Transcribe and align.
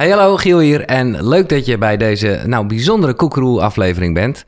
Hey, 0.00 0.10
hallo, 0.10 0.36
Giel 0.36 0.58
hier. 0.58 0.84
En 0.84 1.28
leuk 1.28 1.48
dat 1.48 1.66
je 1.66 1.78
bij 1.78 1.96
deze 1.96 2.42
nou, 2.46 2.66
bijzondere 2.66 3.14
Koekeroe-aflevering 3.14 4.14
bent. 4.14 4.44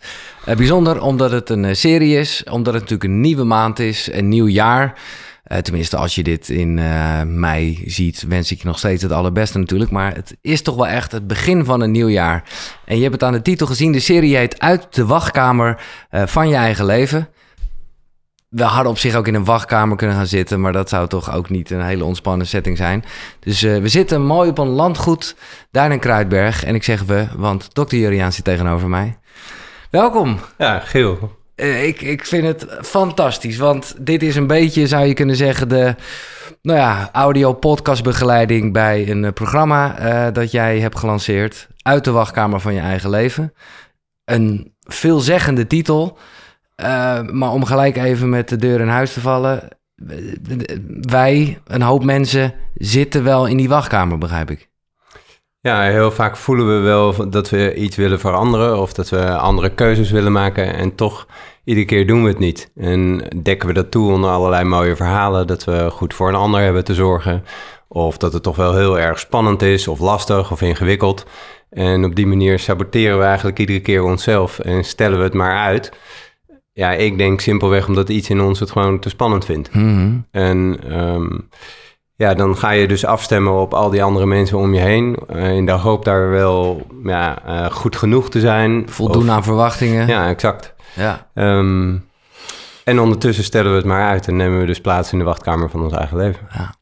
Uh, 0.49 0.57
bijzonder 0.57 1.03
omdat 1.03 1.31
het 1.31 1.51
een 1.51 1.65
uh, 1.65 1.75
serie 1.75 2.19
is, 2.19 2.45
omdat 2.51 2.75
het 2.75 2.83
natuurlijk 2.83 3.11
een 3.11 3.21
nieuwe 3.21 3.45
maand 3.45 3.79
is, 3.79 4.09
een 4.13 4.29
nieuw 4.29 4.47
jaar. 4.47 4.99
Uh, 5.47 5.59
tenminste, 5.59 5.97
als 5.97 6.15
je 6.15 6.23
dit 6.23 6.49
in 6.49 6.75
mei 7.41 7.83
ziet, 7.87 8.25
wens 8.29 8.53
ik 8.53 8.59
je 8.59 8.67
nog 8.67 8.79
steeds 8.79 9.03
het 9.03 9.13
allerbeste 9.13 9.59
natuurlijk. 9.59 9.91
Maar 9.91 10.15
het 10.15 10.37
is 10.41 10.63
toch 10.63 10.75
wel 10.75 10.87
echt 10.87 11.13
het 11.13 11.27
begin 11.27 11.65
van 11.65 11.81
een 11.81 11.91
nieuw 11.91 12.09
jaar. 12.09 12.45
En 12.85 12.97
je 12.97 13.03
hebt 13.03 13.15
het 13.15 13.23
aan 13.23 13.33
de 13.33 13.43
titel 13.43 13.67
gezien. 13.67 13.93
De 13.93 14.01
serie 14.01 14.37
heet 14.37 14.61
Uit 14.61 14.95
de 14.95 15.07
wachtkamer 15.07 15.83
van 16.11 16.49
je 16.49 16.57
eigen 16.57 16.85
leven 16.85 17.29
we 18.53 18.63
hadden 18.63 18.93
op 18.93 18.99
zich 18.99 19.15
ook 19.15 19.27
in 19.27 19.35
een 19.35 19.45
wachtkamer 19.45 19.97
kunnen 19.97 20.17
gaan 20.17 20.27
zitten, 20.27 20.61
maar 20.61 20.73
dat 20.73 20.89
zou 20.89 21.09
toch 21.09 21.35
ook 21.35 21.51
niet 21.51 21.71
een 21.71 21.85
hele 21.85 22.05
ontspannen 22.05 22.47
setting 22.47 22.77
zijn. 22.77 23.05
Dus 23.41 23.63
uh, 23.63 23.77
we 23.79 23.89
zitten 23.89 24.23
mooi 24.23 24.51
op 24.51 24.59
een 24.59 24.69
landgoed 24.69 25.37
daar 25.71 25.93
in 25.93 25.99
Kruidberg. 25.99 26.65
En 26.65 26.75
ik 26.75 26.83
zeg 26.83 27.03
we, 27.03 27.27
want 27.37 27.75
dokter 27.75 27.99
Juriaan 27.99 28.33
zit 28.33 28.45
tegenover 28.45 28.89
mij. 28.89 29.19
Welkom. 29.91 30.39
Ja, 30.59 30.79
Geel. 30.79 31.37
Uh, 31.57 31.87
ik, 31.87 32.01
ik 32.01 32.27
vind 32.27 32.47
het 32.47 32.67
fantastisch, 32.81 33.57
want 33.57 33.95
dit 33.99 34.23
is 34.23 34.37
een 34.37 34.47
beetje, 34.47 34.87
zou 34.87 35.07
je 35.07 35.15
kunnen 35.15 35.37
zeggen, 35.37 35.69
de 35.69 35.95
nou 36.63 36.79
ja, 36.79 37.09
audio-podcastbegeleiding 37.13 38.73
bij 38.73 39.11
een 39.11 39.23
uh, 39.23 39.31
programma 39.31 40.31
dat 40.31 40.51
jij 40.51 40.81
hebt 40.81 40.99
gelanceerd. 40.99 41.69
Uit 41.83 42.05
de 42.05 42.11
wachtkamer 42.11 42.61
van 42.61 42.75
je 42.75 42.81
eigen 42.81 43.11
leven. 43.11 43.53
Een 44.25 44.75
veelzeggende 44.81 45.67
titel. 45.67 46.19
Uh, 46.83 47.21
maar 47.31 47.51
om 47.51 47.65
gelijk 47.65 47.97
even 47.97 48.29
met 48.29 48.49
de 48.49 48.57
deur 48.57 48.81
in 48.81 48.89
huis 48.89 49.13
te 49.13 49.21
vallen. 49.21 49.69
Wij, 51.01 51.59
een 51.67 51.83
hoop 51.83 52.05
mensen, 52.05 52.55
zitten 52.75 53.25
wel 53.25 53.47
in 53.47 53.57
die 53.57 53.69
wachtkamer, 53.69 54.19
begrijp 54.19 54.51
ik. 54.51 54.71
Ja, 55.61 55.83
heel 55.83 56.11
vaak 56.11 56.37
voelen 56.37 56.67
we 56.67 56.81
wel 56.81 57.31
dat 57.31 57.51
we 57.51 57.75
iets 57.75 57.97
willen 57.97 58.21
veranderen 58.21 58.81
of 58.81 58.93
dat 58.93 59.09
we 59.09 59.37
andere 59.37 59.75
keuzes 59.75 60.11
willen 60.11 60.33
maken 60.33 60.75
en 60.75 60.95
toch 60.95 61.27
iedere 61.65 61.87
keer 61.87 62.07
doen 62.07 62.23
we 62.23 62.29
het 62.29 62.39
niet. 62.39 62.71
En 62.75 63.29
dekken 63.43 63.69
we 63.69 63.75
dat 63.75 63.91
toe 63.91 64.13
onder 64.13 64.31
allerlei 64.31 64.65
mooie 64.65 64.97
verhalen, 64.97 65.47
dat 65.47 65.65
we 65.65 65.91
goed 65.91 66.15
voor 66.15 66.29
een 66.29 66.35
ander 66.35 66.61
hebben 66.61 66.85
te 66.85 66.95
zorgen 66.95 67.45
of 67.89 68.17
dat 68.17 68.33
het 68.33 68.43
toch 68.43 68.57
wel 68.57 68.77
heel 68.77 68.99
erg 68.99 69.19
spannend 69.19 69.63
is 69.63 69.89
of 69.89 69.99
lastig 69.99 70.53
of 70.53 70.63
ingewikkeld. 70.63 71.27
En 71.71 72.05
op 72.05 72.15
die 72.15 72.27
manier 72.27 72.59
saboteren 72.59 73.19
we 73.19 73.25
eigenlijk 73.25 73.59
iedere 73.59 73.81
keer 73.81 74.03
onszelf 74.03 74.59
en 74.59 74.85
stellen 74.85 75.19
we 75.19 75.25
het 75.25 75.35
maar 75.35 75.59
uit. 75.59 75.93
Ja, 76.73 76.93
ik 76.93 77.19
denk 77.19 77.41
simpelweg 77.41 77.89
omdat 77.89 78.09
iets 78.09 78.31
in 78.31 78.41
ons 78.41 78.61
het 78.61 78.71
gewoon 78.71 78.99
te 78.99 79.09
spannend 79.09 79.45
vindt. 79.45 79.75
Mm 79.75 80.27
En 80.31 80.79
um, 81.01 81.49
ja, 82.17 82.35
dan 82.35 82.57
ga 82.57 82.71
je 82.71 82.89
dus 82.89 83.05
afstemmen 83.05 83.53
op 83.53 83.75
al 83.75 83.91
die 83.91 84.03
andere 84.03 84.27
mensen 84.27 84.59
om 84.59 84.75
je 84.75 84.81
heen. 84.81 85.17
Uh, 85.35 85.57
in 85.57 85.67
de 85.67 85.73
hoop 85.73 86.05
daar 86.05 86.31
wel 86.31 86.87
ja, 87.05 87.43
uh, 87.47 87.71
goed 87.71 87.97
genoeg 87.97 88.31
te 88.31 88.41
zijn. 88.41 88.89
Voldoen 88.89 89.23
of, 89.23 89.29
aan 89.29 89.45
verwachtingen. 89.45 90.07
Ja, 90.07 90.29
exact. 90.29 90.75
Ja. 90.95 91.31
Um, 91.35 92.05
en 92.85 93.01
ondertussen 93.01 93.45
stellen 93.45 93.71
we 93.71 93.77
het 93.77 93.87
maar 93.87 94.09
uit 94.09 94.29
en 94.29 94.37
nemen 94.37 94.61
we 94.61 94.67
dus 94.67 94.81
plaats 94.81 95.13
in 95.13 95.19
de 95.19 95.25
wachtkamer 95.25 95.71
van 95.71 95.83
ons 95.83 95.93
eigen 95.93 96.17
leven. 96.17 96.49
Ja. 96.53 96.75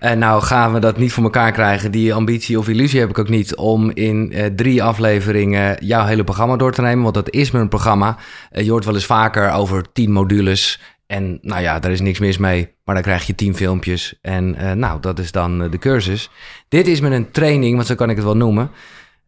En 0.00 0.18
nou 0.18 0.42
gaan 0.42 0.72
we 0.72 0.78
dat 0.78 0.96
niet 0.96 1.12
voor 1.12 1.24
elkaar 1.24 1.52
krijgen. 1.52 1.90
Die 1.90 2.14
ambitie 2.14 2.58
of 2.58 2.68
illusie 2.68 3.00
heb 3.00 3.10
ik 3.10 3.18
ook 3.18 3.28
niet 3.28 3.56
om 3.56 3.90
in 3.90 4.32
uh, 4.32 4.46
drie 4.46 4.82
afleveringen 4.82 5.76
jouw 5.84 6.04
hele 6.04 6.24
programma 6.24 6.56
door 6.56 6.72
te 6.72 6.80
nemen. 6.80 7.02
Want 7.02 7.14
dat 7.14 7.30
is 7.30 7.50
mijn 7.50 7.68
programma. 7.68 8.16
Uh, 8.52 8.64
je 8.64 8.70
hoort 8.70 8.84
wel 8.84 8.94
eens 8.94 9.06
vaker 9.06 9.52
over 9.52 9.92
tien 9.92 10.12
modules. 10.12 10.80
En 11.06 11.38
nou 11.42 11.62
ja, 11.62 11.78
daar 11.78 11.90
is 11.90 12.00
niks 12.00 12.18
mis 12.18 12.38
mee. 12.38 12.74
Maar 12.84 12.94
dan 12.94 13.04
krijg 13.04 13.26
je 13.26 13.34
tien 13.34 13.56
filmpjes. 13.56 14.18
En 14.22 14.56
uh, 14.60 14.72
nou, 14.72 15.00
dat 15.00 15.18
is 15.18 15.32
dan 15.32 15.70
de 15.70 15.78
cursus. 15.78 16.30
Dit 16.68 16.86
is 16.86 17.00
met 17.00 17.12
een 17.12 17.30
training, 17.30 17.74
want 17.74 17.86
zo 17.86 17.94
kan 17.94 18.10
ik 18.10 18.16
het 18.16 18.24
wel 18.24 18.36
noemen. 18.36 18.70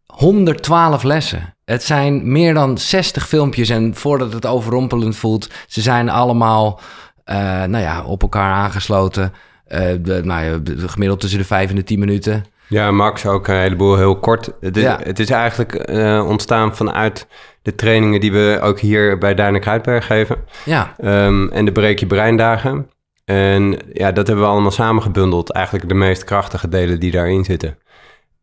112 0.05 1.03
lessen. 1.03 1.55
Het 1.65 1.83
zijn 1.83 2.31
meer 2.31 2.53
dan 2.53 2.77
60 2.77 3.27
filmpjes. 3.27 3.69
En 3.69 3.95
voordat 3.95 4.33
het 4.33 4.45
overrompelend 4.45 5.15
voelt, 5.15 5.49
ze 5.67 5.81
zijn 5.81 6.09
allemaal 6.09 6.79
nou 7.25 7.77
ja, 7.77 8.03
op 8.03 8.21
elkaar 8.21 8.53
aangesloten. 8.53 9.33
Uh, 9.67 9.79
de, 10.01 10.21
nou 10.23 10.61
gemiddeld 10.87 11.19
tussen 11.19 11.39
de 11.39 11.45
vijf 11.45 11.69
en 11.69 11.75
de 11.75 11.83
tien 11.83 11.99
minuten. 11.99 12.45
Ja, 12.67 12.91
Max 12.91 13.25
ook 13.25 13.47
een 13.47 13.55
heleboel 13.55 13.97
heel 13.97 14.19
kort. 14.19 14.49
Het 14.59 14.77
is, 14.77 14.83
ja. 14.83 14.99
het 15.03 15.19
is 15.19 15.29
eigenlijk 15.29 15.89
uh, 15.89 16.25
ontstaan 16.27 16.75
vanuit 16.75 17.27
de 17.61 17.75
trainingen 17.75 18.19
die 18.19 18.31
we 18.31 18.59
ook 18.61 18.79
hier 18.79 19.17
bij 19.17 19.33
Duinen 19.33 19.61
Kruidberg 19.61 20.05
geven. 20.05 20.37
Ja. 20.65 20.95
Um, 21.03 21.51
en 21.51 21.65
de 21.65 21.71
Breek 21.71 21.99
je 21.99 22.07
Breindagen. 22.07 22.89
En 23.25 23.77
ja, 23.93 24.11
dat 24.11 24.27
hebben 24.27 24.45
we 24.45 24.51
allemaal 24.51 24.71
samengebundeld. 24.71 25.51
Eigenlijk 25.51 25.87
de 25.87 25.93
meest 25.93 26.23
krachtige 26.23 26.69
delen 26.69 26.99
die 26.99 27.11
daarin 27.11 27.43
zitten. 27.43 27.77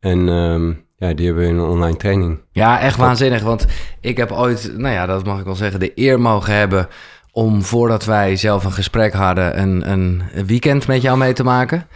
En 0.00 0.28
um, 0.28 0.84
ja, 0.96 1.12
die 1.12 1.26
hebben 1.26 1.44
we 1.44 1.50
in 1.50 1.58
een 1.58 1.68
online 1.68 1.96
training. 1.96 2.40
Ja, 2.52 2.80
echt 2.80 2.96
waanzinnig. 2.96 3.42
Want 3.42 3.66
ik 4.00 4.16
heb 4.16 4.32
ooit, 4.32 4.72
nou 4.76 4.94
ja, 4.94 5.06
dat 5.06 5.24
mag 5.24 5.38
ik 5.38 5.44
wel 5.44 5.54
zeggen, 5.54 5.80
de 5.80 5.92
eer 5.94 6.20
mogen 6.20 6.54
hebben 6.54 6.88
om 7.32 7.62
voordat 7.62 8.04
wij 8.04 8.36
zelf 8.36 8.64
een 8.64 8.72
gesprek 8.72 9.12
hadden, 9.12 9.60
een, 9.60 9.90
een 9.90 10.22
weekend 10.46 10.86
met 10.86 11.02
jou 11.02 11.18
mee 11.18 11.32
te 11.32 11.44
maken. 11.44 11.86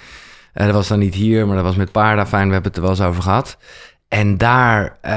Uh, 0.54 0.64
dat 0.64 0.74
was 0.74 0.88
dan 0.88 0.98
niet 0.98 1.14
hier, 1.14 1.46
maar 1.46 1.56
dat 1.56 1.64
was 1.64 1.76
met 1.76 1.92
Paarda. 1.92 2.26
Fijn, 2.26 2.46
we 2.46 2.52
hebben 2.52 2.72
het 2.72 2.76
er 2.76 2.86
wel 2.86 2.96
eens 2.96 3.08
over 3.08 3.22
gehad. 3.22 3.56
En 4.08 4.38
daar, 4.38 4.98
uh, 5.04 5.10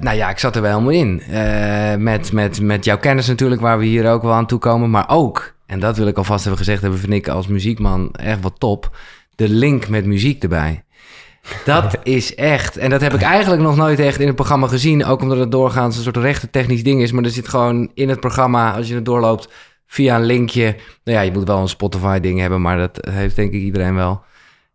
nou 0.00 0.16
ja, 0.16 0.30
ik 0.30 0.38
zat 0.38 0.56
er 0.56 0.62
wel 0.62 0.70
helemaal 0.70 1.00
in. 1.00 1.22
Uh, 1.30 1.94
met, 1.94 2.32
met, 2.32 2.60
met 2.60 2.84
jouw 2.84 2.98
kennis 2.98 3.26
natuurlijk, 3.26 3.60
waar 3.60 3.78
we 3.78 3.84
hier 3.84 4.10
ook 4.10 4.22
wel 4.22 4.32
aan 4.32 4.46
toe 4.46 4.58
komen. 4.58 4.90
Maar 4.90 5.08
ook, 5.08 5.54
en 5.66 5.80
dat 5.80 5.96
wil 5.96 6.06
ik 6.06 6.16
alvast 6.16 6.40
hebben 6.40 6.64
gezegd, 6.64 6.82
hebben 6.82 7.00
vind 7.00 7.12
ik 7.12 7.28
als 7.28 7.46
muziekman 7.46 8.12
echt 8.12 8.40
wat 8.40 8.60
top. 8.60 8.96
De 9.34 9.48
link 9.48 9.88
met 9.88 10.04
muziek 10.04 10.42
erbij. 10.42 10.84
Dat 11.64 11.98
is 12.02 12.34
echt. 12.34 12.76
En 12.76 12.90
dat 12.90 13.00
heb 13.00 13.14
ik 13.14 13.22
eigenlijk 13.22 13.62
nog 13.62 13.76
nooit 13.76 13.98
echt 13.98 14.20
in 14.20 14.26
het 14.26 14.36
programma 14.36 14.66
gezien. 14.66 15.04
Ook 15.04 15.22
omdat 15.22 15.38
het 15.38 15.50
doorgaans 15.50 15.96
een 15.96 16.02
soort 16.02 16.16
rechte 16.16 16.50
technisch 16.50 16.82
ding 16.82 17.02
is. 17.02 17.12
Maar 17.12 17.24
er 17.24 17.30
zit 17.30 17.48
gewoon 17.48 17.90
in 17.94 18.08
het 18.08 18.20
programma, 18.20 18.74
als 18.74 18.88
je 18.88 18.94
het 18.94 19.04
doorloopt, 19.04 19.48
via 19.86 20.16
een 20.16 20.24
linkje. 20.24 20.76
Nou 21.04 21.18
ja, 21.18 21.20
je 21.20 21.32
moet 21.32 21.46
wel 21.46 21.60
een 21.60 21.68
Spotify-ding 21.68 22.40
hebben, 22.40 22.60
maar 22.60 22.78
dat 22.78 23.08
heeft 23.10 23.36
denk 23.36 23.52
ik 23.52 23.60
iedereen 23.60 23.94
wel. 23.94 24.22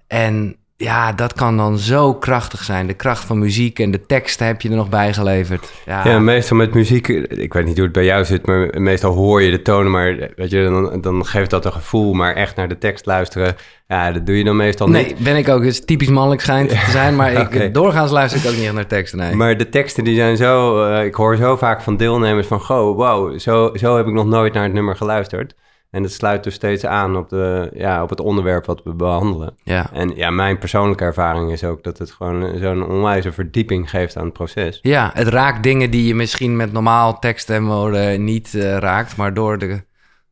En 0.07 0.56
ja, 0.83 1.11
dat 1.11 1.33
kan 1.33 1.57
dan 1.57 1.77
zo 1.77 2.13
krachtig 2.13 2.63
zijn. 2.63 2.88
De 2.88 2.94
kracht 2.94 3.25
van 3.25 3.39
muziek 3.39 3.79
en 3.79 3.91
de 3.91 4.05
tekst 4.05 4.39
heb 4.39 4.61
je 4.61 4.69
er 4.69 4.75
nog 4.75 4.89
bij 4.89 5.13
geleverd. 5.13 5.71
Ja. 5.85 6.07
ja, 6.07 6.19
meestal 6.19 6.57
met 6.57 6.73
muziek, 6.73 7.07
ik 7.07 7.53
weet 7.53 7.66
niet 7.66 7.75
hoe 7.75 7.83
het 7.83 7.94
bij 7.94 8.05
jou 8.05 8.25
zit, 8.25 8.45
maar 8.45 8.81
meestal 8.81 9.13
hoor 9.13 9.41
je 9.41 9.51
de 9.51 9.61
tonen, 9.61 9.91
maar 9.91 10.29
weet 10.35 10.49
je, 10.49 10.63
dan, 10.63 11.01
dan 11.01 11.25
geeft 11.25 11.49
dat 11.49 11.66
een 11.66 11.71
gevoel. 11.71 12.13
Maar 12.13 12.35
echt 12.35 12.55
naar 12.55 12.67
de 12.67 12.77
tekst 12.77 13.05
luisteren, 13.05 13.55
ja, 13.88 14.11
dat 14.11 14.25
doe 14.25 14.38
je 14.38 14.44
dan 14.44 14.55
meestal 14.55 14.88
niet. 14.88 14.95
Nee, 14.95 15.16
ben 15.17 15.35
ik 15.35 15.49
ook. 15.49 15.59
Het 15.59 15.71
is 15.73 15.85
typisch 15.85 16.09
mannelijk 16.09 16.41
schijnt 16.41 16.69
te 16.69 16.91
zijn, 16.91 17.15
maar 17.15 17.31
ik, 17.31 17.39
okay. 17.39 17.71
doorgaans 17.71 18.11
luister 18.11 18.39
ik 18.39 18.50
ook 18.50 18.55
niet 18.55 18.65
echt 18.65 18.73
naar 18.73 18.88
teksten. 18.88 19.19
Nee. 19.19 19.35
Maar 19.35 19.57
de 19.57 19.69
teksten 19.69 20.03
die 20.03 20.15
zijn 20.15 20.38
zo, 20.38 20.85
uh, 20.88 21.05
ik 21.05 21.15
hoor 21.15 21.35
zo 21.35 21.55
vaak 21.55 21.81
van 21.81 21.97
deelnemers 21.97 22.47
van, 22.47 22.59
goh, 22.59 22.95
wow, 22.95 23.39
zo, 23.39 23.71
zo 23.73 23.97
heb 23.97 24.07
ik 24.07 24.13
nog 24.13 24.25
nooit 24.25 24.53
naar 24.53 24.63
het 24.63 24.73
nummer 24.73 24.95
geluisterd. 24.95 25.55
En 25.94 26.04
het 26.04 26.14
sluit 26.14 26.44
dus 26.44 26.54
steeds 26.54 26.86
aan 26.86 27.16
op, 27.18 27.30
de, 27.30 27.70
ja, 27.74 28.04
op 28.04 28.09
het 28.09 28.20
onderwerp 28.20 28.66
wat 28.66 28.84
we 28.84 28.94
behandelen. 28.94 29.56
Ja. 29.64 29.90
En 29.92 30.16
ja, 30.16 30.30
mijn 30.30 30.58
persoonlijke 30.58 31.04
ervaring 31.04 31.52
is 31.52 31.64
ook 31.64 31.84
dat 31.84 31.98
het 31.98 32.12
gewoon 32.12 32.58
zo'n 32.58 32.88
onwijze 32.88 33.31
verdieping 33.31 33.90
geeft 33.90 34.18
aan 34.18 34.24
het 34.24 34.34
proces. 34.34 34.80
Ja, 34.81 35.12
het 35.14 35.28
raakt 35.28 35.64
dingen 35.64 35.92
die 35.92 36.08
je 36.08 36.16
misschien 36.16 36.56
met 36.56 36.72
normaal 36.72 37.20
tekst 37.20 37.50
en 37.50 37.66
woorden 37.66 38.24
niet 38.24 38.54
uh, 38.54 38.78
raakt, 38.78 39.18
maar 39.18 39.34
door 39.34 39.58
de 39.58 39.84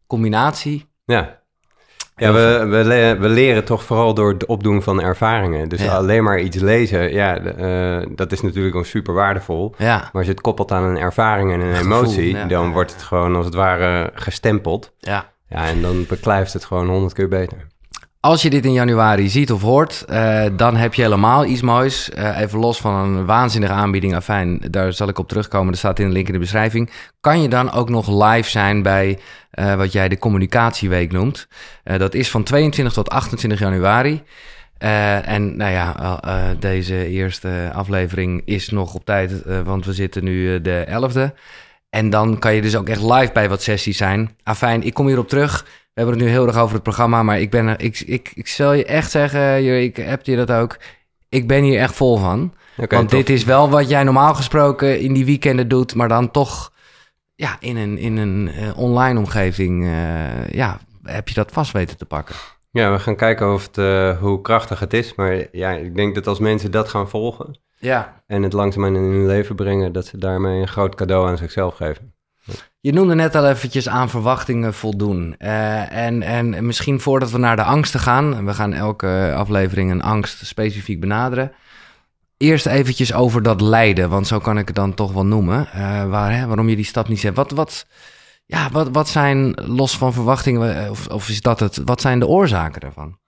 combinatie. 0.08 0.86
Ja. 1.06 1.40
Ja, 2.16 2.32
we, 2.32 2.66
we, 2.70 2.84
le 2.84 3.18
we, 3.20 3.30
leren 3.30 3.66
toch 3.66 3.84
vooral 3.84 4.14
door 4.14 4.34
het 4.34 4.46
opdoen 4.46 4.82
van 4.82 5.02
ervaringen. 5.02 5.70
Dus 5.70 5.84
ja. 5.84 5.96
alleen 5.96 6.24
maar 6.24 6.40
iets 6.40 6.58
lezen, 6.58 7.14
ja, 7.14 7.40
uh, 7.40 8.08
dat 8.16 8.32
is 8.32 8.42
natuurlijk 8.42 8.76
ook 8.76 8.86
super 8.86 9.14
waardevol. 9.14 9.74
Ja. 9.78 9.98
Maar 9.98 10.10
als 10.14 10.26
je 10.26 10.32
het 10.32 10.42
koppelt 10.42 10.72
aan 10.72 10.84
een 10.84 10.98
ervaring 10.98 11.52
en 11.52 11.60
een 11.60 11.76
emotie, 11.76 12.30
ja. 12.36 12.46
dan 12.46 12.72
wordt 12.72 12.94
het 12.94 13.02
gewoon 13.02 13.36
als 13.36 13.46
het 13.46 13.56
ware 13.56 14.12
gestempeld. 14.14 14.94
Ja. 15.00 15.31
Ja, 15.51 15.67
en 15.67 15.81
dan 15.81 16.06
beklijft 16.07 16.53
het 16.53 16.66
gewoon 16.66 16.88
honderd 16.88 17.13
keer 17.13 17.28
beter. 17.28 17.67
Als 18.19 18.41
je 18.41 18.50
dit 18.50 18.66
in 18.66 18.73
januari 18.73 19.29
ziet 19.29 19.51
of 19.51 19.62
hoort, 19.62 20.06
uh, 20.09 20.45
dan 20.56 20.75
heb 20.75 20.94
je 20.94 21.01
helemaal 21.01 21.45
iets 21.45 21.62
moois. 21.62 22.09
Uh, 22.17 22.39
even 22.39 22.59
los 22.59 22.81
van 22.81 22.94
een 22.94 23.25
waanzinnige 23.25 23.74
aanbieding, 23.74 24.15
afijn, 24.15 24.62
daar 24.69 24.94
zal 24.94 25.07
ik 25.07 25.18
op 25.18 25.27
terugkomen. 25.27 25.71
Er 25.71 25.77
staat 25.77 26.00
in 26.00 26.07
de 26.07 26.13
link 26.13 26.27
in 26.27 26.33
de 26.33 26.39
beschrijving. 26.39 26.92
Kan 27.19 27.42
je 27.42 27.48
dan 27.48 27.71
ook 27.71 27.89
nog 27.89 28.25
live 28.25 28.50
zijn 28.50 28.81
bij 28.81 29.19
uh, 29.59 29.75
wat 29.75 29.92
jij 29.92 30.09
de 30.09 30.18
communicatieweek 30.18 31.12
noemt? 31.12 31.48
dat 31.83 32.13
is 32.13 32.30
van 32.30 32.44
22 32.44 32.94
tot 32.94 33.09
28 33.09 33.59
januari. 33.59 34.24
en 34.77 35.57
nou 35.57 35.71
ja, 35.71 36.19
deze 36.59 37.07
eerste 37.07 37.71
aflevering 37.74 38.42
is 38.45 38.69
nog 38.69 38.94
op 38.94 39.06
tijd, 39.06 39.44
want 39.63 39.86
we 39.86 39.94
zitten 39.94 40.24
nu 40.24 40.62
de 40.62 40.86
11e. 40.88 41.38
En 41.92 42.10
dan 42.10 42.40
kan 42.40 42.54
je 42.54 42.62
dus 42.62 42.76
ook 42.76 42.90
echt 42.90 43.02
live 43.02 43.30
bij 43.34 43.50
wat 43.50 43.62
sessies 43.62 43.98
zijn. 43.98 44.38
Afijn, 44.44 44.84
ik 44.84 44.94
kom 44.94 45.08
hierop 45.08 45.28
terug. 45.28 45.64
We 45.64 46.02
hebben 46.02 46.16
het 46.16 46.24
nu 46.24 46.30
heel 46.30 46.48
erg 46.48 46.58
over 46.58 46.74
het 46.74 46.84
programma, 46.84 47.24
maar 47.24 47.40
ik 47.40 47.50
ben 47.50 47.68
er, 47.68 47.82
ik, 47.82 48.00
ik, 48.00 48.32
ik 48.36 48.48
zal 48.48 48.74
je 48.74 48.86
echt 48.86 49.12
zeggen, 49.12 49.82
ik 49.84 49.96
heb 49.96 50.26
je 50.26 50.36
dat 50.36 50.52
ook. 50.52 50.78
Ik 51.30 51.48
ben 51.48 51.64
hier 51.64 51.80
echt 51.80 51.96
vol 51.96 52.18
van. 52.18 52.54
Okay, 52.78 53.00
Want 53.00 53.10
dit 53.10 53.30
is 53.30 53.44
wel 53.44 53.70
wat 53.70 53.90
jij 53.90 54.04
normaal 54.04 54.34
gesproken 54.34 55.00
in 55.00 55.14
die 55.14 55.26
weekenden 55.26 55.68
doet, 55.68 55.96
maar 55.96 56.08
dan 56.08 56.32
toch 56.32 56.72
ja, 57.36 57.58
in 57.60 57.78
een, 57.78 57.98
in 57.98 58.18
een 58.18 58.52
uh, 58.56 58.78
online 58.78 59.20
omgeving 59.20 59.84
uh, 59.84 60.50
ja, 60.50 60.80
heb 61.04 61.28
je 61.28 61.34
dat 61.34 61.52
vast 61.52 61.72
weten 61.72 61.98
te 61.98 62.06
pakken. 62.06 62.36
Ja, 62.72 62.92
we 62.92 63.00
gaan 63.00 63.16
kijken 63.16 63.54
of 63.54 63.66
het, 63.66 63.78
uh, 63.78 64.20
hoe 64.20 64.42
krachtig 64.42 64.80
het 64.80 64.94
is. 64.94 65.16
Maar 65.16 65.48
ja, 65.52 65.72
ik 65.72 65.96
denk 65.96 66.16
dat 66.16 66.28
als 66.28 66.40
mensen 66.40 66.72
dat 66.72 66.90
gaan 66.90 67.10
volgen 67.10 67.60
ja. 67.81 68.24
en 68.28 68.44
het 68.44 68.54
langzaamaan 68.54 68.95
in 68.95 69.01
hun 69.01 69.25
leven 69.25 69.56
brengen, 69.56 69.92
dat 69.92 70.06
ze 70.06 70.18
daarmee 70.18 70.62
een 70.62 70.68
groot 70.68 70.95
cadeau 70.95 71.30
aan 71.30 71.38
zichzelf 71.38 71.75
geven. 71.75 72.13
Je 72.80 72.94
noemde 72.94 73.16
net 73.16 73.36
al 73.36 73.48
eventjes 73.48 73.89
aan 73.89 74.10
verwachtingen 74.10 74.74
voldoen. 74.74 75.36
Uh, 75.39 75.92
en, 75.92 76.22
en 76.22 76.66
misschien 76.66 77.00
voordat 77.00 77.31
we 77.31 77.38
naar 77.38 77.56
de 77.56 77.63
angsten 77.63 78.00
gaan, 78.00 78.45
we 78.45 78.54
gaan 78.54 78.74
elke 78.74 79.33
aflevering 79.36 79.92
een 79.92 80.01
angst 80.01 80.45
specifiek 80.45 81.00
benaderen. 81.00 81.51
Eerst 82.38 82.66
eventjes 82.66 83.13
over 83.13 83.44
dat 83.44 83.62
lijden, 83.62 84.10
want 84.10 84.28
zo 84.28 84.39
kan 84.39 84.57
ik 84.57 84.68
het 84.68 84.75
dan 84.75 84.94
toch 84.94 85.13
wel 85.13 85.25
noemen. 85.25 85.68
Uh, 85.75 86.10
waar, 86.10 86.36
hè, 86.36 86.45
waarom 86.48 86.69
je 86.69 86.75
die 86.75 86.86
stap 86.86 87.07
niet 87.07 87.19
zet. 87.19 87.36
Wat, 87.36 87.51
wat, 87.51 87.86
ja, 88.45 88.69
wat, 88.72 88.89
wat 88.92 89.07
zijn, 89.07 89.54
los 89.54 89.98
van 89.98 90.13
verwachtingen, 90.13 90.89
of, 90.89 91.07
of 91.07 91.30
is 91.30 91.42
dat 91.42 91.60
het, 91.60 91.81
wat 91.86 92.01
zijn 92.01 92.19
de 92.19 92.28
oorzaken 92.28 92.81
daarvan? 92.81 93.19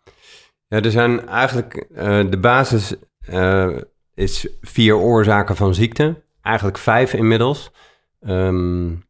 Ja, 0.68 0.82
er 0.82 0.92
zijn 0.92 1.28
eigenlijk, 1.28 1.88
uh, 1.92 2.30
de 2.30 2.40
basis 2.40 2.96
is 4.16 4.48
vier 4.62 4.96
oorzaken 4.96 5.56
van 5.56 5.74
ziekte. 5.74 6.24
Eigenlijk 6.42 6.78
vijf 6.78 7.14
inmiddels. 7.14 7.72
Um, 8.28 9.04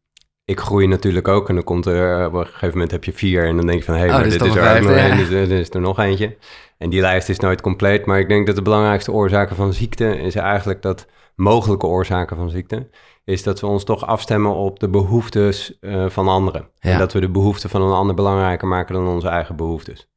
ik 0.44 0.60
groei 0.60 0.86
natuurlijk 0.86 1.28
ook 1.28 1.48
en 1.48 1.54
dan 1.54 1.64
komt 1.64 1.86
er 1.86 2.26
op 2.26 2.32
een 2.32 2.46
gegeven 2.46 2.70
moment 2.70 2.90
heb 2.90 3.04
je 3.04 3.12
vier 3.12 3.46
en 3.46 3.56
dan 3.56 3.66
denk 3.66 3.78
je 3.78 3.84
van 3.84 3.94
hé, 3.94 4.00
hey, 4.00 4.08
oh, 4.08 4.14
maar 4.14 4.24
dit 4.24 4.32
is 4.32 4.54
er 4.54 4.82
nog 4.82 4.90
één, 4.90 5.16
dus 5.16 5.28
er 5.28 5.50
is 5.50 5.70
er 5.70 5.80
nog 5.80 5.98
eentje. 5.98 6.36
En 6.78 6.90
die 6.90 7.00
lijst 7.00 7.28
is 7.28 7.38
nooit 7.38 7.60
compleet, 7.60 8.06
maar 8.06 8.18
ik 8.18 8.28
denk 8.28 8.46
dat 8.46 8.56
de 8.56 8.62
belangrijkste 8.62 9.12
oorzaken 9.12 9.56
van 9.56 9.72
ziekte 9.72 10.18
is 10.18 10.34
eigenlijk 10.34 10.82
dat 10.82 11.06
mogelijke 11.34 11.86
oorzaken 11.86 12.36
van 12.36 12.50
ziekte 12.50 12.88
is 13.24 13.42
dat 13.42 13.60
we 13.60 13.66
ons 13.66 13.84
toch 13.84 14.06
afstemmen 14.06 14.54
op 14.54 14.80
de 14.80 14.88
behoeftes 14.88 15.78
uh, 15.80 16.08
van 16.08 16.28
anderen. 16.28 16.68
En 16.78 16.98
dat 16.98 17.12
we 17.12 17.20
de 17.20 17.30
behoeften 17.30 17.70
van 17.70 17.82
een 17.82 17.92
ander 17.92 18.14
belangrijker 18.14 18.68
maken 18.68 18.94
dan 18.94 19.06
onze 19.06 19.28
eigen 19.28 19.56
behoeftes. 19.56 20.08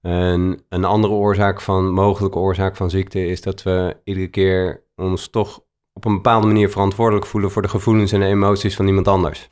En 0.00 0.64
een 0.68 0.84
andere 0.84 1.12
oorzaak 1.12 1.60
van, 1.60 1.90
mogelijke 1.90 2.38
oorzaak 2.38 2.76
van 2.76 2.90
ziekte 2.90 3.26
is 3.26 3.40
dat 3.40 3.62
we 3.62 3.96
iedere 4.04 4.28
keer 4.28 4.82
ons 4.96 5.28
toch 5.28 5.60
op 5.92 6.04
een 6.04 6.14
bepaalde 6.14 6.46
manier 6.46 6.70
verantwoordelijk 6.70 7.26
voelen 7.26 7.50
voor 7.50 7.62
de 7.62 7.68
gevoelens 7.68 8.12
en 8.12 8.22
emoties 8.22 8.76
van 8.76 8.86
iemand 8.86 9.08
anders. 9.08 9.50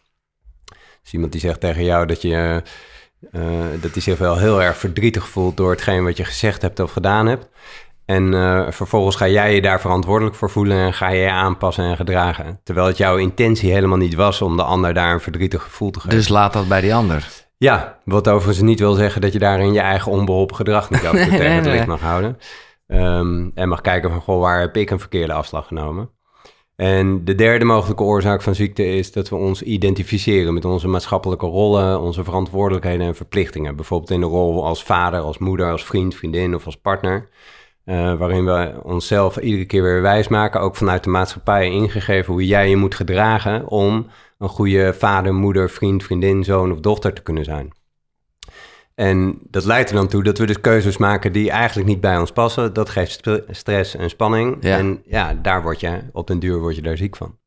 Dus 1.02 1.12
iemand 1.12 1.32
die 1.32 1.40
zegt 1.40 1.60
tegen 1.60 1.84
jou 1.84 2.06
dat 2.06 2.22
je 2.22 2.62
uh, 3.32 3.64
dat 3.80 3.92
hij 3.92 4.02
zich 4.02 4.18
wel 4.18 4.36
heel 4.36 4.62
erg 4.62 4.76
verdrietig 4.76 5.28
voelt 5.28 5.56
door 5.56 5.70
hetgeen 5.70 6.04
wat 6.04 6.16
je 6.16 6.24
gezegd 6.24 6.62
hebt 6.62 6.80
of 6.80 6.92
gedaan 6.92 7.26
hebt. 7.26 7.48
En 8.04 8.32
uh, 8.32 8.70
vervolgens 8.70 9.16
ga 9.16 9.28
jij 9.28 9.54
je 9.54 9.62
daar 9.62 9.80
verantwoordelijk 9.80 10.36
voor 10.36 10.50
voelen 10.50 10.76
en 10.76 10.94
ga 10.94 11.08
je 11.08 11.20
je 11.20 11.30
aanpassen 11.30 11.84
en 11.84 11.96
gedragen. 11.96 12.60
Terwijl 12.62 12.86
het 12.86 12.96
jouw 12.96 13.16
intentie 13.16 13.72
helemaal 13.72 13.98
niet 13.98 14.14
was 14.14 14.42
om 14.42 14.56
de 14.56 14.62
ander 14.62 14.94
daar 14.94 15.12
een 15.12 15.20
verdrietig 15.20 15.62
gevoel 15.62 15.90
te 15.90 16.00
geven. 16.00 16.16
Dus 16.16 16.28
laat 16.28 16.52
dat 16.52 16.68
bij 16.68 16.80
die 16.80 16.94
ander. 16.94 17.45
Ja, 17.58 18.00
wat 18.04 18.28
overigens 18.28 18.60
niet 18.60 18.78
wil 18.78 18.94
zeggen 18.94 19.20
dat 19.20 19.32
je 19.32 19.38
daarin 19.38 19.72
je 19.72 19.80
eigen 19.80 20.12
onbeholpen 20.12 20.56
gedrag 20.56 20.90
niet 20.90 21.02
nee, 21.12 21.28
tegen 21.28 21.52
het 21.52 21.66
licht 21.66 21.86
mag 21.86 22.00
houden. 22.00 22.38
Um, 22.86 23.50
en 23.54 23.68
mag 23.68 23.80
kijken 23.80 24.10
van, 24.10 24.20
goh, 24.20 24.40
waar 24.40 24.60
heb 24.60 24.76
ik 24.76 24.90
een 24.90 25.00
verkeerde 25.00 25.32
afslag 25.32 25.66
genomen? 25.66 26.10
En 26.76 27.24
de 27.24 27.34
derde 27.34 27.64
mogelijke 27.64 28.02
oorzaak 28.02 28.42
van 28.42 28.54
ziekte 28.54 28.86
is 28.86 29.12
dat 29.12 29.28
we 29.28 29.36
ons 29.36 29.62
identificeren 29.62 30.54
met 30.54 30.64
onze 30.64 30.88
maatschappelijke 30.88 31.46
rollen, 31.46 32.00
onze 32.00 32.24
verantwoordelijkheden 32.24 33.06
en 33.06 33.14
verplichtingen. 33.14 33.76
Bijvoorbeeld 33.76 34.10
in 34.10 34.20
de 34.20 34.26
rol 34.26 34.64
als 34.64 34.84
vader, 34.84 35.20
als 35.20 35.38
moeder, 35.38 35.70
als 35.70 35.84
vriend, 35.84 36.14
vriendin 36.14 36.54
of 36.54 36.64
als 36.64 36.76
partner. 36.76 37.28
Uh, 37.84 38.14
waarin 38.14 38.44
we 38.44 38.80
onszelf 38.82 39.36
iedere 39.36 39.64
keer 39.64 39.82
weer 39.82 40.02
wijsmaken, 40.02 40.60
ook 40.60 40.76
vanuit 40.76 41.04
de 41.04 41.10
maatschappij 41.10 41.70
ingegeven 41.70 42.32
hoe 42.32 42.46
jij 42.46 42.68
je 42.68 42.76
moet 42.76 42.94
gedragen 42.94 43.68
om 43.68 44.06
een 44.38 44.48
goede 44.48 44.94
vader, 44.94 45.34
moeder, 45.34 45.70
vriend, 45.70 46.02
vriendin, 46.02 46.44
zoon 46.44 46.72
of 46.72 46.80
dochter 46.80 47.12
te 47.12 47.22
kunnen 47.22 47.44
zijn. 47.44 47.72
En 48.94 49.38
dat 49.50 49.64
leidt 49.64 49.90
er 49.90 49.96
dan 49.96 50.08
toe 50.08 50.22
dat 50.22 50.38
we 50.38 50.46
dus 50.46 50.60
keuzes 50.60 50.96
maken 50.96 51.32
die 51.32 51.50
eigenlijk 51.50 51.88
niet 51.88 52.00
bij 52.00 52.18
ons 52.18 52.32
passen. 52.32 52.72
Dat 52.72 52.88
geeft 52.88 53.30
stress 53.50 53.96
en 53.96 54.10
spanning. 54.10 54.62
En 54.62 55.02
ja, 55.04 55.34
daar 55.34 55.62
word 55.62 55.80
je, 55.80 56.02
op 56.12 56.26
den 56.26 56.38
duur 56.38 56.58
word 56.60 56.76
je 56.76 56.82
daar 56.82 56.96
ziek 56.96 57.16
van. 57.16 57.38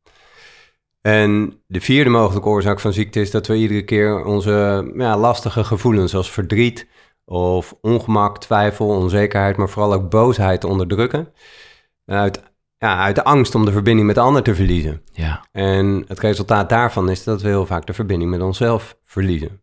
En 1.00 1.62
de 1.66 1.80
vierde 1.80 2.10
mogelijke 2.10 2.48
oorzaak 2.48 2.80
van 2.80 2.92
ziekte 2.92 3.20
is 3.20 3.30
dat 3.30 3.46
we 3.46 3.56
iedere 3.56 3.84
keer 3.84 4.24
onze 4.24 4.90
ja, 4.96 5.16
lastige 5.16 5.64
gevoelens 5.64 6.14
als 6.14 6.30
verdriet 6.30 6.88
of 7.24 7.74
ongemak, 7.80 8.38
twijfel, 8.38 8.86
onzekerheid, 8.86 9.56
maar 9.56 9.68
vooral 9.68 9.92
ook 9.92 10.10
boosheid 10.10 10.64
onderdrukken. 10.64 11.32
Uit, 12.06 12.49
ja, 12.80 12.98
uit 12.98 13.14
de 13.14 13.24
angst 13.24 13.54
om 13.54 13.64
de 13.64 13.72
verbinding 13.72 14.06
met 14.06 14.16
de 14.16 14.22
ander 14.22 14.42
te 14.42 14.54
verliezen. 14.54 15.02
Ja. 15.12 15.44
En 15.52 16.04
het 16.08 16.18
resultaat 16.18 16.68
daarvan 16.68 17.10
is 17.10 17.24
dat 17.24 17.42
we 17.42 17.48
heel 17.48 17.66
vaak 17.66 17.86
de 17.86 17.92
verbinding 17.92 18.30
met 18.30 18.40
onszelf 18.40 18.96
verliezen. 19.04 19.62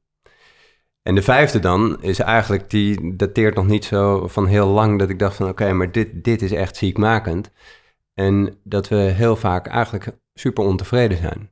En 1.02 1.16
de 1.16 1.22
vijfde 1.22 1.60
dan 1.60 2.02
is 2.02 2.20
eigenlijk, 2.20 2.70
die 2.70 3.16
dateert 3.16 3.56
nog 3.56 3.68
niet 3.68 3.86
zo 3.86 4.28
van 4.28 4.48
heel 4.48 4.68
lang, 4.68 5.00
dat 5.00 5.10
ik 5.10 5.20
dacht 5.20 5.36
van 5.36 5.50
oké, 5.50 5.74
maar 5.74 5.92
dit, 5.92 6.24
dit 6.24 6.42
is 6.42 6.52
echt 6.52 6.76
ziekmakend. 6.76 7.52
En 8.14 8.58
dat 8.64 8.88
we 8.88 8.96
heel 8.96 9.36
vaak 9.36 9.68
eigenlijk 9.68 10.08
super 10.34 10.64
ontevreden 10.64 11.18
zijn. 11.18 11.52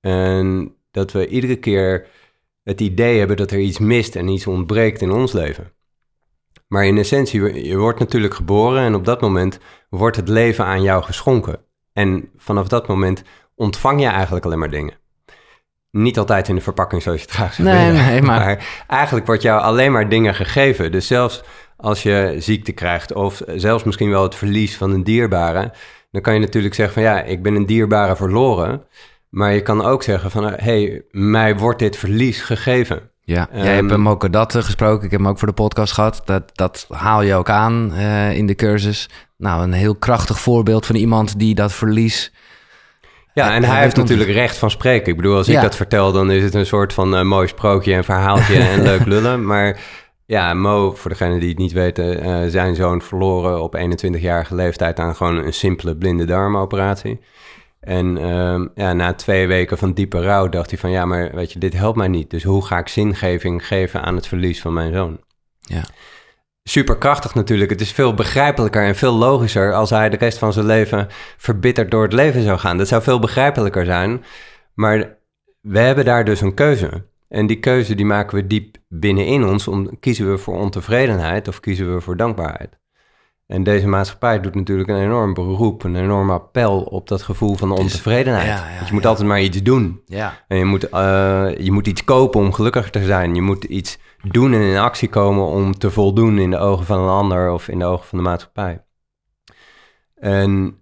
En 0.00 0.74
dat 0.90 1.12
we 1.12 1.28
iedere 1.28 1.56
keer 1.56 2.06
het 2.62 2.80
idee 2.80 3.18
hebben 3.18 3.36
dat 3.36 3.50
er 3.50 3.58
iets 3.58 3.78
mist 3.78 4.16
en 4.16 4.28
iets 4.28 4.46
ontbreekt 4.46 5.00
in 5.00 5.10
ons 5.10 5.32
leven. 5.32 5.72
Maar 6.70 6.86
in 6.86 6.98
essentie, 6.98 7.66
je 7.66 7.76
wordt 7.76 7.98
natuurlijk 7.98 8.34
geboren 8.34 8.82
en 8.82 8.94
op 8.94 9.04
dat 9.04 9.20
moment 9.20 9.58
wordt 9.88 10.16
het 10.16 10.28
leven 10.28 10.64
aan 10.64 10.82
jou 10.82 11.02
geschonken. 11.02 11.58
En 11.92 12.30
vanaf 12.36 12.68
dat 12.68 12.88
moment 12.88 13.22
ontvang 13.54 14.00
je 14.00 14.06
eigenlijk 14.06 14.44
alleen 14.44 14.58
maar 14.58 14.70
dingen. 14.70 14.94
Niet 15.90 16.18
altijd 16.18 16.48
in 16.48 16.54
de 16.54 16.60
verpakking 16.60 17.02
zoals 17.02 17.20
je 17.20 17.26
het 17.26 17.34
graag 17.34 17.54
zou 17.54 17.68
nee, 17.68 17.92
Nee, 17.92 18.22
maar... 18.22 18.40
maar 18.40 18.84
eigenlijk 18.86 19.26
wordt 19.26 19.42
jou 19.42 19.60
alleen 19.60 19.92
maar 19.92 20.08
dingen 20.08 20.34
gegeven. 20.34 20.92
Dus 20.92 21.06
zelfs 21.06 21.42
als 21.76 22.02
je 22.02 22.34
ziekte 22.38 22.72
krijgt 22.72 23.12
of 23.12 23.42
zelfs 23.46 23.84
misschien 23.84 24.10
wel 24.10 24.22
het 24.22 24.34
verlies 24.34 24.76
van 24.76 24.90
een 24.90 25.04
dierbare... 25.04 25.72
dan 26.10 26.22
kan 26.22 26.34
je 26.34 26.40
natuurlijk 26.40 26.74
zeggen 26.74 26.94
van 26.94 27.02
ja, 27.02 27.22
ik 27.22 27.42
ben 27.42 27.54
een 27.54 27.66
dierbare 27.66 28.16
verloren... 28.16 28.84
Maar 29.30 29.52
je 29.54 29.62
kan 29.62 29.84
ook 29.84 30.02
zeggen 30.02 30.30
van, 30.30 30.44
hé, 30.44 30.56
hey, 30.56 31.04
mij 31.10 31.56
wordt 31.56 31.78
dit 31.78 31.96
verlies 31.96 32.40
gegeven. 32.40 33.10
Ja, 33.22 33.48
um, 33.52 33.62
jij 33.62 33.74
hebt 33.74 33.90
hem 33.90 34.08
ook 34.08 34.32
dat 34.32 34.54
gesproken. 34.54 35.04
Ik 35.04 35.10
heb 35.10 35.20
hem 35.20 35.28
ook 35.28 35.38
voor 35.38 35.48
de 35.48 35.54
podcast 35.54 35.92
gehad. 35.92 36.22
Dat, 36.24 36.42
dat 36.56 36.86
haal 36.88 37.22
je 37.22 37.34
ook 37.34 37.48
aan 37.48 37.92
uh, 37.92 38.36
in 38.36 38.46
de 38.46 38.54
cursus. 38.54 39.08
Nou, 39.36 39.62
een 39.62 39.72
heel 39.72 39.94
krachtig 39.94 40.40
voorbeeld 40.40 40.86
van 40.86 40.96
iemand 40.96 41.38
die 41.38 41.54
dat 41.54 41.72
verlies 41.72 42.32
ja, 43.34 43.54
en 43.54 43.64
hij 43.64 43.80
heeft 43.80 43.96
natuurlijk 43.96 44.30
recht 44.30 44.56
van 44.56 44.70
spreken. 44.70 45.10
Ik 45.10 45.16
bedoel, 45.16 45.36
als 45.36 45.48
ik 45.48 45.60
dat 45.60 45.76
vertel, 45.76 46.12
dan 46.12 46.30
is 46.30 46.42
het 46.42 46.54
een 46.54 46.66
soort 46.66 46.92
van 46.92 47.14
uh, 47.14 47.22
mooi 47.22 47.48
sprookje 47.48 47.94
en 47.94 48.04
verhaaltje 48.04 48.58
en 48.72 48.82
leuk 48.82 49.06
lullen. 49.06 49.44
Maar 49.44 49.80
ja, 50.26 50.54
Mo, 50.54 50.92
voor 50.92 51.10
degenen 51.10 51.40
die 51.40 51.48
het 51.48 51.58
niet 51.58 51.72
weten, 51.72 52.26
uh, 52.26 52.50
zijn 52.50 52.74
zoon 52.74 53.02
verloren 53.02 53.62
op 53.62 53.76
21-jarige 53.76 54.54
leeftijd 54.54 54.98
aan 54.98 55.16
gewoon 55.16 55.36
een 55.36 55.52
simpele 55.52 55.96
blinde 55.96 56.24
darmoperatie. 56.24 57.20
En 57.80 58.16
uh, 58.16 58.66
ja, 58.74 58.92
na 58.92 59.14
twee 59.14 59.46
weken 59.46 59.78
van 59.78 59.92
diepe 59.92 60.22
rouw 60.22 60.48
dacht 60.48 60.70
hij 60.70 60.78
van 60.78 60.90
ja, 60.90 61.04
maar 61.04 61.34
weet 61.34 61.52
je, 61.52 61.58
dit 61.58 61.72
helpt 61.72 61.96
mij 61.96 62.08
niet. 62.08 62.30
Dus 62.30 62.42
hoe 62.42 62.66
ga 62.66 62.78
ik 62.78 62.88
zingeving 62.88 63.66
geven 63.66 64.02
aan 64.02 64.16
het 64.16 64.26
verlies 64.26 64.60
van 64.60 64.72
mijn 64.72 64.92
zoon? 64.92 65.20
Ja 65.60 65.84
superkrachtig 66.70 67.34
natuurlijk. 67.34 67.70
Het 67.70 67.80
is 67.80 67.92
veel 67.92 68.14
begrijpelijker 68.14 68.82
en 68.82 68.96
veel 68.96 69.12
logischer 69.12 69.74
als 69.74 69.90
hij 69.90 70.08
de 70.08 70.16
rest 70.16 70.38
van 70.38 70.52
zijn 70.52 70.66
leven 70.66 71.06
verbitterd 71.36 71.90
door 71.90 72.02
het 72.02 72.12
leven 72.12 72.42
zou 72.42 72.58
gaan. 72.58 72.78
Dat 72.78 72.88
zou 72.88 73.02
veel 73.02 73.18
begrijpelijker 73.18 73.84
zijn. 73.84 74.24
Maar 74.74 75.16
we 75.60 75.78
hebben 75.78 76.04
daar 76.04 76.24
dus 76.24 76.40
een 76.40 76.54
keuze. 76.54 77.04
En 77.28 77.46
die 77.46 77.60
keuze 77.60 77.94
die 77.94 78.04
maken 78.04 78.36
we 78.36 78.46
diep 78.46 78.76
binnenin 78.88 79.44
ons. 79.44 79.68
Om, 79.68 79.98
kiezen 80.00 80.30
we 80.30 80.38
voor 80.38 80.58
ontevredenheid 80.58 81.48
of 81.48 81.60
kiezen 81.60 81.94
we 81.94 82.00
voor 82.00 82.16
dankbaarheid? 82.16 82.78
En 83.50 83.62
deze 83.62 83.86
maatschappij 83.86 84.40
doet 84.40 84.54
natuurlijk 84.54 84.88
een 84.88 85.02
enorm 85.02 85.34
beroep, 85.34 85.82
een 85.82 85.96
enorm 85.96 86.30
appel 86.30 86.80
op 86.80 87.08
dat 87.08 87.22
gevoel 87.22 87.54
van 87.54 87.70
ontevredenheid. 87.70 88.46
Ja, 88.46 88.70
ja, 88.70 88.86
je 88.86 88.92
moet 88.92 89.06
altijd 89.06 89.28
maar 89.28 89.40
iets 89.40 89.62
doen. 89.62 90.02
Ja. 90.06 90.44
En 90.48 90.56
je 90.56 90.64
moet, 90.64 90.84
uh, 90.84 91.48
je 91.58 91.72
moet 91.72 91.86
iets 91.86 92.04
kopen 92.04 92.40
om 92.40 92.52
gelukkiger 92.52 92.90
te 92.90 93.04
zijn. 93.04 93.34
Je 93.34 93.42
moet 93.42 93.64
iets 93.64 93.98
doen 94.22 94.52
en 94.52 94.60
in 94.60 94.76
actie 94.76 95.08
komen 95.08 95.44
om 95.44 95.78
te 95.78 95.90
voldoen 95.90 96.38
in 96.38 96.50
de 96.50 96.58
ogen 96.58 96.86
van 96.86 97.00
een 97.00 97.08
ander 97.08 97.52
of 97.52 97.68
in 97.68 97.78
de 97.78 97.84
ogen 97.84 98.06
van 98.06 98.18
de 98.18 98.24
maatschappij. 98.24 98.84
En 100.14 100.78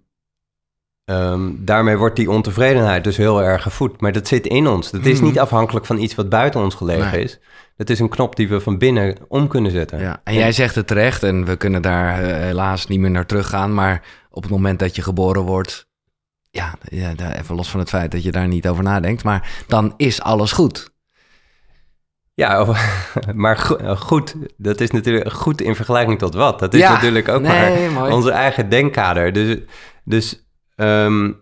um, 1.05 1.65
daarmee 1.65 1.97
wordt 1.97 2.15
die 2.15 2.31
ontevredenheid 2.31 3.03
dus 3.03 3.17
heel 3.17 3.43
erg 3.43 3.61
gevoed. 3.61 4.01
Maar 4.01 4.11
dat 4.11 4.27
zit 4.27 4.47
in 4.47 4.67
ons. 4.67 4.91
Dat 4.91 5.05
is 5.05 5.17
mhm. 5.17 5.25
niet 5.25 5.39
afhankelijk 5.39 5.85
van 5.85 5.97
iets 5.97 6.15
wat 6.15 6.29
buiten 6.29 6.61
ons 6.61 6.75
gelegen 6.75 7.21
is. 7.21 7.39
Dat 7.79 7.89
is 7.89 7.99
een 7.99 8.09
knop 8.09 8.35
die 8.35 8.49
we 8.49 8.59
van 8.59 8.77
binnen 8.77 9.15
om 9.27 9.47
kunnen 9.47 9.71
zetten. 9.71 9.99
Ja, 9.99 10.21
en 10.23 10.33
jij 10.33 10.51
zegt 10.51 10.75
het 10.75 10.87
terecht, 10.87 11.23
en 11.23 11.45
we 11.45 11.55
kunnen 11.55 11.81
daar 11.81 12.23
uh, 12.23 12.27
helaas 12.27 12.87
niet 12.87 12.99
meer 12.99 13.11
naar 13.11 13.25
teruggaan. 13.25 13.73
Maar 13.73 14.03
op 14.29 14.41
het 14.41 14.51
moment 14.51 14.79
dat 14.79 14.95
je 14.95 15.01
geboren 15.01 15.41
wordt, 15.41 15.87
ja, 16.49 16.73
ja, 16.81 17.13
even 17.37 17.55
los 17.55 17.69
van 17.69 17.79
het 17.79 17.89
feit 17.89 18.11
dat 18.11 18.23
je 18.23 18.31
daar 18.31 18.47
niet 18.47 18.67
over 18.67 18.83
nadenkt, 18.83 19.23
maar 19.23 19.63
dan 19.67 19.93
is 19.97 20.21
alles 20.21 20.51
goed. 20.51 20.89
Ja, 22.33 22.65
maar 23.33 23.75
eh, 23.75 23.97
goed, 23.97 24.35
dat 24.57 24.81
is 24.81 24.91
natuurlijk 24.91 25.31
goed 25.31 25.61
in 25.61 25.75
vergelijking 25.75 26.19
tot 26.19 26.33
wat. 26.33 26.59
Dat 26.59 26.73
is 26.73 26.81
natuurlijk 26.81 27.27
ook 27.27 27.41
maar 27.41 28.11
onze 28.11 28.31
eigen 28.31 28.69
denkkader. 28.69 29.33
Dus, 29.33 29.57
dus 30.03 30.45
um, 30.75 31.41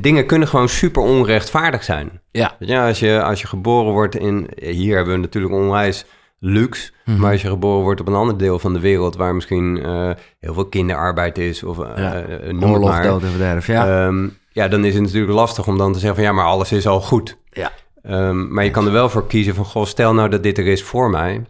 dingen 0.00 0.26
kunnen 0.26 0.48
gewoon 0.48 0.68
super 0.68 1.02
onrechtvaardig 1.02 1.84
zijn. 1.84 2.20
Ja. 2.30 2.56
ja 2.58 2.86
als, 2.86 3.00
je, 3.00 3.22
als 3.22 3.40
je 3.40 3.46
geboren 3.46 3.92
wordt 3.92 4.16
in... 4.16 4.48
Hier 4.60 4.96
hebben 4.96 5.14
we 5.14 5.20
natuurlijk 5.20 5.54
onwijs 5.54 6.04
luxe. 6.38 6.92
Mhm. 7.04 7.18
Maar 7.20 7.32
als 7.32 7.42
je 7.42 7.48
geboren 7.48 7.82
wordt 7.82 8.00
op 8.00 8.06
een 8.06 8.14
ander 8.14 8.38
deel 8.38 8.58
van 8.58 8.72
de 8.72 8.80
wereld... 8.80 9.16
waar 9.16 9.34
misschien 9.34 9.82
eh, 9.82 10.10
heel 10.38 10.54
veel 10.54 10.66
kinderarbeid 10.66 11.38
is 11.38 11.62
of 11.62 11.78
eh, 11.78 11.90
Ja. 11.96 12.12
het 12.12 12.64
Oorlog, 12.64 12.88
maar. 12.90 13.02
dood 13.02 13.22
en 13.22 13.28
verderf, 13.28 13.66
ja. 13.66 14.06
Ehm, 14.06 14.28
ja, 14.52 14.68
dan 14.68 14.84
is 14.84 14.94
het 14.94 15.02
natuurlijk 15.02 15.32
lastig 15.32 15.66
om 15.66 15.78
dan 15.78 15.92
te 15.92 15.98
zeggen 15.98 16.16
van... 16.16 16.24
ja, 16.24 16.32
maar 16.32 16.46
alles 16.46 16.72
is 16.72 16.86
al 16.86 17.00
goed. 17.00 17.38
ja. 17.50 17.72
Ehm, 18.02 18.52
maar 18.52 18.64
je 18.64 18.70
kan 18.70 18.86
er 18.86 18.92
wel 18.92 19.08
voor 19.08 19.26
kiezen 19.26 19.54
van... 19.54 19.64
goh, 19.64 19.84
stel 19.84 20.14
nou 20.14 20.28
dat 20.28 20.42
dit 20.42 20.58
er 20.58 20.66
is 20.66 20.82
voor 20.82 21.10
mij. 21.10 21.46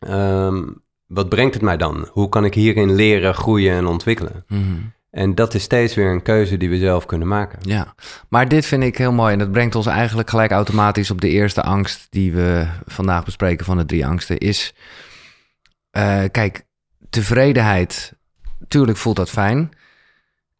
Ehm, 0.00 0.62
wat 1.06 1.28
brengt 1.28 1.54
het 1.54 1.62
mij 1.62 1.76
dan? 1.76 2.08
Hoe 2.10 2.28
kan 2.28 2.44
ik 2.44 2.54
hierin 2.54 2.94
leren, 2.94 3.34
groeien 3.34 3.74
en 3.74 3.86
ontwikkelen? 3.86 4.44
Mhm. 4.48 4.62
En 5.10 5.34
dat 5.34 5.54
is 5.54 5.62
steeds 5.62 5.94
weer 5.94 6.10
een 6.10 6.22
keuze 6.22 6.56
die 6.56 6.68
we 6.68 6.78
zelf 6.78 7.06
kunnen 7.06 7.28
maken. 7.28 7.58
Ja, 7.62 7.94
maar 8.28 8.48
dit 8.48 8.66
vind 8.66 8.82
ik 8.82 8.98
heel 8.98 9.12
mooi 9.12 9.32
en 9.32 9.38
dat 9.38 9.52
brengt 9.52 9.74
ons 9.74 9.86
eigenlijk 9.86 10.30
gelijk 10.30 10.50
automatisch 10.50 11.10
op 11.10 11.20
de 11.20 11.28
eerste 11.28 11.62
angst 11.62 12.06
die 12.10 12.32
we 12.32 12.66
vandaag 12.86 13.24
bespreken 13.24 13.64
van 13.64 13.76
de 13.76 13.84
drie 13.84 14.06
angsten. 14.06 14.38
Is, 14.38 14.74
eh, 15.90 16.24
kijk, 16.30 16.66
tevredenheid, 17.10 18.12
tuurlijk 18.68 18.98
voelt 18.98 19.16
dat 19.16 19.30
fijn. 19.30 19.70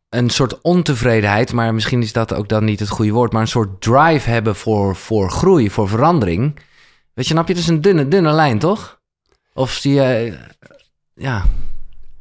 Een 0.08 0.30
soort 0.30 0.60
ontevredenheid, 0.60 1.52
maar 1.52 1.74
misschien 1.74 2.02
is 2.02 2.12
dat 2.12 2.34
ook 2.34 2.48
dan 2.48 2.64
niet 2.64 2.80
het 2.80 2.88
goede 2.88 3.12
woord, 3.12 3.32
maar 3.32 3.42
een 3.42 3.48
soort 3.48 3.80
drive 3.80 4.30
hebben 4.30 4.56
voor, 4.56 4.96
voor 4.96 5.30
groei, 5.30 5.70
voor 5.70 5.88
verandering. 5.88 6.54
Weet 7.14 7.26
je, 7.26 7.32
snap 7.32 7.48
je? 7.48 7.54
Dat 7.54 7.62
is 7.62 7.68
een 7.68 7.80
dunne, 7.80 8.08
dunne 8.08 8.32
lijn, 8.32 8.58
toch? 8.58 9.00
Of 9.52 9.70
zie 9.70 9.94
je, 9.94 10.38
ja, 11.14 11.44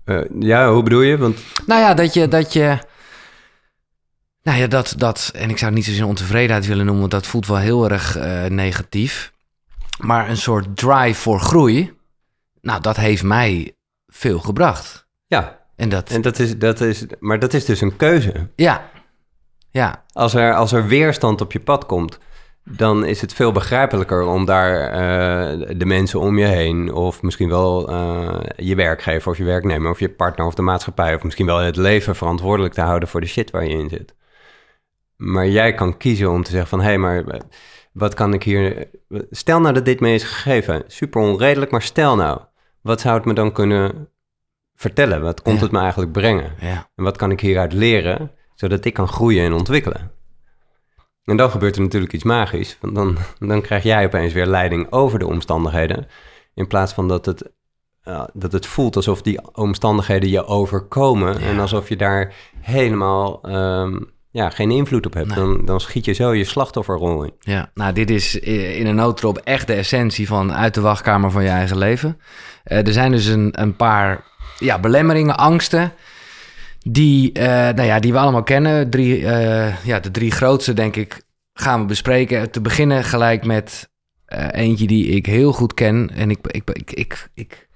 Eh, 0.07 0.19
ja, 0.39 0.71
hoe 0.71 0.83
bedoel 0.83 1.01
je? 1.01 1.17
Want 1.17 1.39
nou 1.65 1.81
ja, 1.81 1.93
dat 1.93 2.13
je, 2.13 2.27
dat 2.27 2.53
je. 2.53 2.77
Nou 4.43 4.59
ja, 4.59 4.67
dat, 4.67 4.93
dat. 4.97 5.31
En 5.35 5.49
ik 5.49 5.57
zou 5.57 5.65
het 5.65 5.79
niet 5.79 5.85
zozeer 5.85 6.05
ontevredenheid 6.05 6.65
willen 6.65 6.83
noemen, 6.85 6.99
want 7.01 7.11
dat 7.13 7.27
voelt 7.27 7.47
wel 7.47 7.57
heel 7.57 7.89
erg 7.89 8.15
eh, 8.17 8.45
negatief. 8.45 9.31
Maar 9.97 10.29
een 10.29 10.37
soort 10.37 10.77
drive 10.77 11.21
voor 11.21 11.39
groei. 11.39 11.93
Nou, 12.61 12.81
dat 12.81 12.97
heeft 12.97 13.23
mij 13.23 13.75
veel 14.07 14.39
gebracht. 14.39 15.07
ja, 15.27 15.59
En 15.75 15.89
dat. 15.89 16.09
en 16.09 16.21
dat 16.21 16.39
is, 16.39 16.57
dat 16.57 16.81
is, 16.81 17.05
maar 17.19 17.39
dat 17.39 17.53
is 17.53 17.65
dus 17.65 17.81
een 17.81 17.95
keuze. 17.95 18.49
ja. 18.55 18.89
Ja. 19.71 20.03
Als 20.11 20.33
er, 20.33 20.53
als 20.53 20.71
er 20.71 20.87
weerstand 20.87 21.41
op 21.41 21.51
je 21.51 21.59
pad 21.59 21.85
komt, 21.85 22.19
dan 22.69 23.05
is 23.05 23.21
het 23.21 23.33
veel 23.33 23.51
begrijpelijker 23.51 24.21
om 24.21 24.45
daar 24.45 24.79
eh, 24.89 25.77
de 25.77 25.85
mensen 25.85 26.19
om 26.19 26.37
je 26.37 26.45
heen, 26.45 26.93
of 26.93 27.21
misschien 27.21 27.49
wel 27.49 27.89
eh, 27.89 28.39
je 28.55 28.75
werkgever 28.75 29.31
of 29.31 29.37
je 29.37 29.43
werknemer, 29.43 29.91
of 29.91 29.99
je 29.99 30.09
partner 30.09 30.45
of 30.45 30.53
de 30.53 30.61
maatschappij, 30.61 31.15
of 31.15 31.23
misschien 31.23 31.45
wel 31.45 31.57
het 31.57 31.75
leven 31.75 32.15
verantwoordelijk 32.15 32.73
te 32.73 32.81
houden 32.81 33.09
voor 33.09 33.21
de 33.21 33.27
shit 33.27 33.51
waar 33.51 33.63
je 33.63 33.77
in 33.77 33.89
zit. 33.89 34.15
Maar 35.15 35.47
jij 35.47 35.73
kan 35.73 35.97
kiezen 35.97 36.31
om 36.31 36.43
te 36.43 36.51
zeggen 36.51 36.69
van, 36.69 36.79
hé, 36.79 36.85
hey, 36.85 36.97
maar 36.97 37.27
eh, 37.27 37.39
wat 37.91 38.13
kan 38.13 38.33
ik 38.33 38.43
hier... 38.43 38.87
Stel 39.31 39.59
nou 39.59 39.73
dat 39.73 39.85
dit 39.85 39.99
me 39.99 40.13
is 40.13 40.23
gegeven, 40.23 40.83
super 40.87 41.21
onredelijk, 41.21 41.71
maar 41.71 41.81
stel 41.81 42.15
nou, 42.15 42.39
wat 42.81 43.01
zou 43.01 43.15
het 43.15 43.25
me 43.25 43.33
dan 43.33 43.51
kunnen 43.51 44.09
vertellen? 44.75 45.21
Wat 45.21 45.41
komt 45.41 45.57
Ja. 45.57 45.63
het 45.63 45.71
me 45.71 45.79
eigenlijk 45.79 46.11
brengen? 46.11 46.53
Ja. 46.59 46.89
En 46.95 47.03
wat 47.03 47.17
kan 47.17 47.31
ik 47.31 47.39
hieruit 47.39 47.73
leren, 47.73 48.31
zodat 48.55 48.85
ik 48.85 48.93
kan 48.93 49.07
groeien 49.07 49.45
en 49.45 49.53
ontwikkelen? 49.53 50.11
En 51.27 51.37
dan 51.37 51.49
gebeurt 51.51 51.75
er 51.75 51.81
natuurlijk 51.81 52.13
iets 52.13 52.23
magisch. 52.23 52.77
Want 52.81 52.95
dan, 52.95 53.17
dan 53.39 53.61
krijg 53.61 53.83
jij 53.83 54.05
opeens 54.05 54.33
weer 54.33 54.45
leiding 54.45 54.91
over 54.91 55.19
de 55.19 55.27
omstandigheden. 55.27 56.07
In 56.53 56.67
plaats 56.67 56.93
van 56.93 57.07
dat 57.07 57.25
het, 57.25 57.51
eh, 58.03 58.23
dat 58.33 58.51
het 58.51 58.65
voelt 58.65 58.95
alsof 58.95 59.21
die 59.21 59.39
omstandigheden 59.55 60.29
je 60.29 60.45
overkomen. 60.45 61.39
Ja. 61.39 61.47
En 61.47 61.59
alsof 61.59 61.89
je 61.89 61.95
daar 61.95 62.33
helemaal 62.61 63.41
ehm, 63.41 63.97
ja, 64.31 64.49
geen 64.49 64.71
invloed 64.71 65.05
op 65.05 65.13
hebt. 65.13 65.27
Nee. 65.27 65.37
Dan, 65.37 65.65
dan 65.65 65.79
schiet 65.79 66.05
je 66.05 66.13
zo 66.13 66.33
je 66.33 66.43
slachtofferrol 66.43 67.23
in. 67.23 67.33
Ja, 67.39 67.71
nou, 67.73 67.93
dit 67.93 68.09
is 68.09 68.35
i- 68.35 68.77
in 68.79 68.87
een 68.87 68.95
notendop 68.95 69.37
echt 69.37 69.67
de 69.67 69.73
essentie 69.73 70.27
van 70.27 70.53
uit 70.53 70.73
de 70.73 70.81
wachtkamer 70.81 71.31
van 71.31 71.43
je 71.43 71.49
eigen 71.49 71.77
leven. 71.77 72.19
Eh, 72.63 72.87
er 72.87 72.93
zijn 72.93 73.11
dus 73.11 73.25
een, 73.25 73.61
een 73.61 73.75
paar 73.75 74.23
ja, 74.59 74.79
belemmeringen, 74.79 75.37
angsten, 75.37 75.93
die, 76.91 77.31
eh, 77.31 77.45
nou 77.47 77.81
ja, 77.81 77.99
die 77.99 78.11
we 78.11 78.19
allemaal 78.19 78.43
kennen. 78.43 78.89
Drie, 78.89 79.25
eh, 79.25 79.85
ja, 79.85 79.99
de 79.99 80.11
drie 80.11 80.31
grootste, 80.31 80.73
denk 80.73 80.95
ik, 80.95 81.21
gaan 81.53 81.79
we 81.79 81.85
bespreken. 81.85 82.51
Te 82.51 82.61
beginnen 82.61 83.03
gelijk 83.03 83.45
met 83.45 83.89
eh, 84.25 84.47
eentje 84.51 84.87
die 84.87 85.05
ik 85.05 85.25
heel 85.25 85.53
goed 85.53 85.73
ken. 85.73 86.09
En 86.13 86.29
ik, 86.29 86.47
ik, 86.47 86.69
ik, 86.69 86.91
ik, 86.91 87.29
ik 87.33 87.67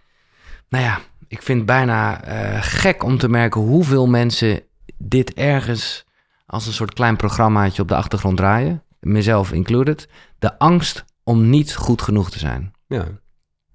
nou 0.70 0.84
ja, 0.84 1.00
ik 1.28 1.42
vind 1.42 1.58
het 1.58 1.68
bijna 1.68 2.22
gek 2.62 3.04
om 3.04 3.18
te 3.18 3.30
merken 3.30 3.62
hoeveel 3.62 4.08
mensen 4.08 4.62
dit 4.98 5.34
ergens 5.34 6.06
als 6.46 6.68
een 6.68 6.74
soort 6.74 6.94
klein 6.94 7.16
programmaatje 7.16 7.82
op 7.82 7.88
de 7.88 7.96
achtergrond 7.96 8.38
draaien. 8.38 8.84
Mezelf 9.00 9.52
included. 9.52 10.08
De 10.40 10.60
angst 10.60 11.06
om 11.24 11.50
niet 11.50 11.76
goed 11.76 12.02
genoeg 12.02 12.32
te 12.32 12.40
zijn. 12.40 12.72
Ja. 12.88 13.08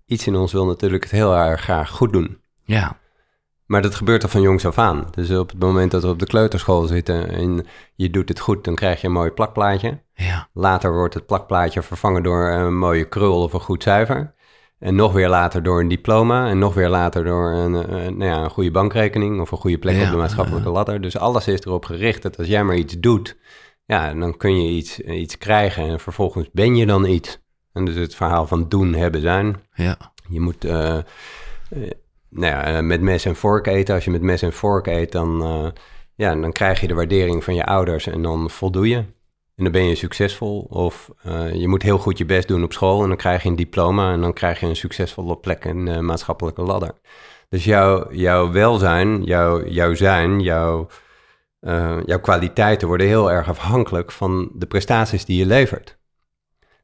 Iets 0.07 0.26
in 0.26 0.35
ons 0.35 0.52
wil 0.52 0.66
natuurlijk 0.66 1.02
het 1.02 1.12
heel 1.12 1.37
erg 1.37 1.61
graag 1.61 1.90
goed 1.90 2.12
doen. 2.12 2.40
Ja, 2.64 2.99
Maar 3.66 3.82
dat 3.82 3.94
gebeurt 3.94 4.23
al 4.23 4.28
van 4.28 4.40
jongs 4.40 4.66
af 4.66 4.78
aan. 4.78 5.06
Dus 5.11 5.30
op 5.30 5.49
het 5.49 5.58
moment 5.58 5.90
dat 5.90 6.02
we 6.02 6.08
op 6.08 6.18
de 6.18 6.26
kleuterschool 6.26 6.87
zitten 6.87 7.30
en 7.30 7.66
je 7.94 8.11
doet 8.11 8.28
het 8.28 8.40
goed, 8.40 8.64
dan 8.64 8.75
krijg 8.75 9.00
je 9.00 9.06
een 9.06 9.12
mooi 9.12 9.30
plakplaatje. 9.30 10.00
ja, 10.14 10.49
Later 10.52 10.92
wordt 10.92 11.14
het 11.14 11.26
plakplaatje 11.26 11.82
vervangen 11.82 12.23
door 12.23 12.49
een 12.50 12.78
mooie 12.78 13.04
krul 13.08 13.42
of 13.42 13.52
een 13.52 13.61
goed 13.61 13.82
cijfer. 13.82 14.35
En 14.78 14.94
nog 14.94 15.12
weer 15.12 15.28
later 15.28 15.62
door 15.62 15.80
een 15.80 15.88
diploma. 15.88 16.49
En 16.49 16.58
nog 16.58 16.75
weer 16.75 16.88
later 16.88 17.25
door 17.25 17.50
een, 17.50 17.75
een, 17.75 18.16
nou 18.16 18.30
ja, 18.30 18.42
een 18.44 18.50
goede 18.50 18.70
bankrekening 18.70 19.40
of 19.40 19.50
een 19.50 19.58
goede 19.58 19.78
plek 19.78 19.96
Ja, 19.96 20.04
op 20.04 20.11
de 20.11 20.16
maatschappelijke 20.16 20.68
ladder. 20.70 21.00
Dus 21.00 21.18
alles 21.18 21.49
is 21.49 21.61
erop 21.61 21.85
gericht 21.85 22.23
dat 22.23 22.38
als 22.38 22.46
jij 22.46 22.64
maar 22.64 22.76
iets 22.76 22.99
doet, 23.00 23.37
ja, 23.85 24.14
dan 24.14 24.37
kun 24.37 24.62
je 24.62 24.70
iets, 24.70 25.00
iets 25.00 25.38
krijgen. 25.38 25.88
En 25.88 26.00
vervolgens 26.00 26.49
ben 26.52 26.76
je 26.76 26.87
dan 26.87 27.04
iets. 27.06 27.38
En 27.73 27.85
dus 27.85 27.94
het 27.94 28.14
verhaal 28.14 28.46
van 28.46 28.68
doen, 28.68 28.94
hebben, 28.94 29.20
zijn. 29.20 29.56
ja, 29.75 29.96
Je 30.28 30.40
moet 30.40 30.64
eh, 30.64 30.96
eh, 30.96 31.02
nou 32.37 32.52
ja, 32.52 32.64
eh, 32.64 32.83
met 32.83 33.00
mes 33.00 33.25
en 33.25 33.37
vork 33.37 33.66
eten. 33.66 33.95
Als 33.95 34.05
je 34.05 34.11
met 34.11 34.23
mes 34.23 34.43
en 34.43 34.52
vork 34.52 34.87
eet, 34.87 35.12
dan, 35.12 35.43
eh, 35.43 35.66
ja, 36.14 36.35
dan 36.35 36.52
krijg 36.52 36.81
je 36.81 36.87
de 36.87 36.95
waardering 36.95 37.45
van 37.45 37.55
je 37.55 37.64
ouders 37.64 38.07
en 38.07 38.23
dan 38.23 38.50
voldoe 38.50 38.88
je. 38.88 38.97
En 39.57 39.64
dan 39.64 39.73
ben 39.73 39.85
je 39.85 39.95
succesvol. 39.95 40.61
Of 40.61 41.11
eh, 41.23 41.55
je 41.55 41.69
moet 41.69 41.83
heel 41.83 41.99
goed 41.99 42.19
je 42.19 42.25
best 42.25 42.49
doen 42.49 42.64
op 42.64 42.73
school 42.73 43.02
en 43.02 43.09
dan 43.09 43.16
krijg 43.16 43.43
je 43.43 43.49
een 43.49 43.57
diploma 43.57 44.12
en 44.12 44.21
dan 44.21 44.33
krijg 44.33 44.61
je 44.61 44.66
een 44.66 44.76
succesvolle 44.76 45.37
plek 45.37 45.64
in 45.64 45.85
de 45.85 46.00
maatschappelijke 46.00 46.62
ladder. 46.62 46.93
Dus 47.49 47.64
jouw, 47.64 48.12
jouw 48.12 48.50
welzijn, 48.50 49.23
jouw, 49.23 49.66
jouw 49.66 49.95
zijn, 49.95 50.40
jouw, 50.40 50.88
jouw 52.05 52.21
kwaliteiten 52.21 52.88
worden 52.88 53.07
heel 53.07 53.31
erg 53.31 53.49
afhankelijk 53.49 54.12
van 54.12 54.50
de 54.55 54.66
prestaties 54.66 55.25
die 55.25 55.38
je 55.38 55.47
levert. 55.47 55.99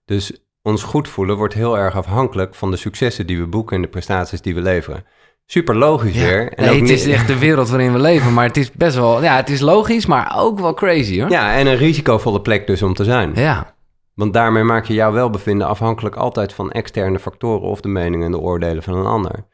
Dus 0.04 0.32
ons 0.62 0.82
goed 0.82 1.08
voelen 1.08 1.36
wordt 1.36 1.54
heel 1.54 1.78
erg 1.78 1.96
afhankelijk 1.96 2.54
van 2.54 2.70
de 2.70 2.76
successen 2.76 3.26
die 3.26 3.38
we 3.38 3.46
boeken 3.46 3.76
en 3.76 3.82
de 3.82 3.88
prestaties 3.88 4.40
die 4.40 4.54
we 4.54 4.60
leveren. 4.60 5.04
Super 5.46 5.76
logisch 5.76 6.14
ja. 6.14 6.20
weer. 6.26 6.52
En 6.52 6.64
nee, 6.64 6.80
het 6.80 6.90
is 6.90 7.06
echt 7.06 7.26
de 7.26 7.38
wereld 7.38 7.68
waarin 7.68 7.92
we 7.92 7.98
leven. 7.98 8.34
Maar 8.34 8.46
het 8.46 8.56
is 8.56 8.72
best 8.72 8.96
wel... 8.96 9.22
Ja, 9.22 9.36
het 9.36 9.50
is 9.50 9.60
logisch, 9.60 10.06
maar 10.06 10.32
ook 10.36 10.60
wel 10.60 10.74
crazy, 10.74 11.20
hoor. 11.20 11.30
Ja, 11.30 11.54
en 11.54 11.66
een 11.66 11.76
risicovolle 11.76 12.40
plek 12.40 12.66
dus 12.66 12.82
om 12.82 12.94
te 12.94 13.04
zijn. 13.04 13.32
Ja, 13.34 13.74
Want 14.14 14.32
daarmee 14.32 14.62
maak 14.62 14.84
je 14.84 14.94
jouw 14.94 15.12
welbevinden 15.12 15.66
afhankelijk 15.66 16.16
altijd 16.16 16.52
van 16.52 16.70
externe 16.70 17.18
factoren 17.18 17.68
of 17.68 17.80
de 17.80 17.88
meningen 17.88 18.26
en 18.26 18.32
de 18.32 18.38
oordelen 18.38 18.82
van 18.82 18.94
een 18.94 19.06
ander. 19.06 19.44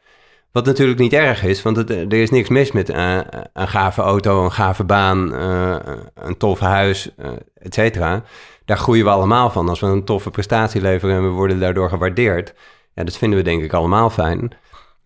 Wat 0.53 0.67
natuurlijk 0.67 0.99
niet 0.99 1.13
erg 1.13 1.45
is, 1.45 1.63
want 1.63 1.77
het, 1.77 1.91
er 1.91 2.13
is 2.13 2.31
niks 2.31 2.49
mis 2.49 2.73
met 2.73 2.89
eh, 2.91 3.19
een 3.53 3.69
gave 3.69 4.03
auto, 4.03 4.45
een 4.45 4.53
gave 4.53 4.85
baan, 4.85 5.35
eh, 5.35 5.77
een 6.15 6.37
tof 6.37 6.59
huis, 6.59 7.11
eh 7.17 7.27
et 7.55 7.75
cetera. 7.75 8.23
Daar 8.65 8.79
groeien 8.79 9.05
we 9.05 9.11
allemaal 9.11 9.51
van. 9.51 9.69
Als 9.69 9.81
we 9.81 9.87
een 9.87 10.05
toffe 10.05 10.31
prestatie 10.31 10.81
leveren 10.81 11.17
en 11.17 11.23
we 11.23 11.29
worden 11.29 11.61
daardoor 11.61 11.89
gewaardeerd, 11.89 12.55
ja, 12.95 13.05
dat 13.05 13.17
vinden 13.17 13.39
we 13.39 13.45
denk 13.45 13.63
ik 13.63 13.73
allemaal 13.73 14.11
fijn. 14.11 14.53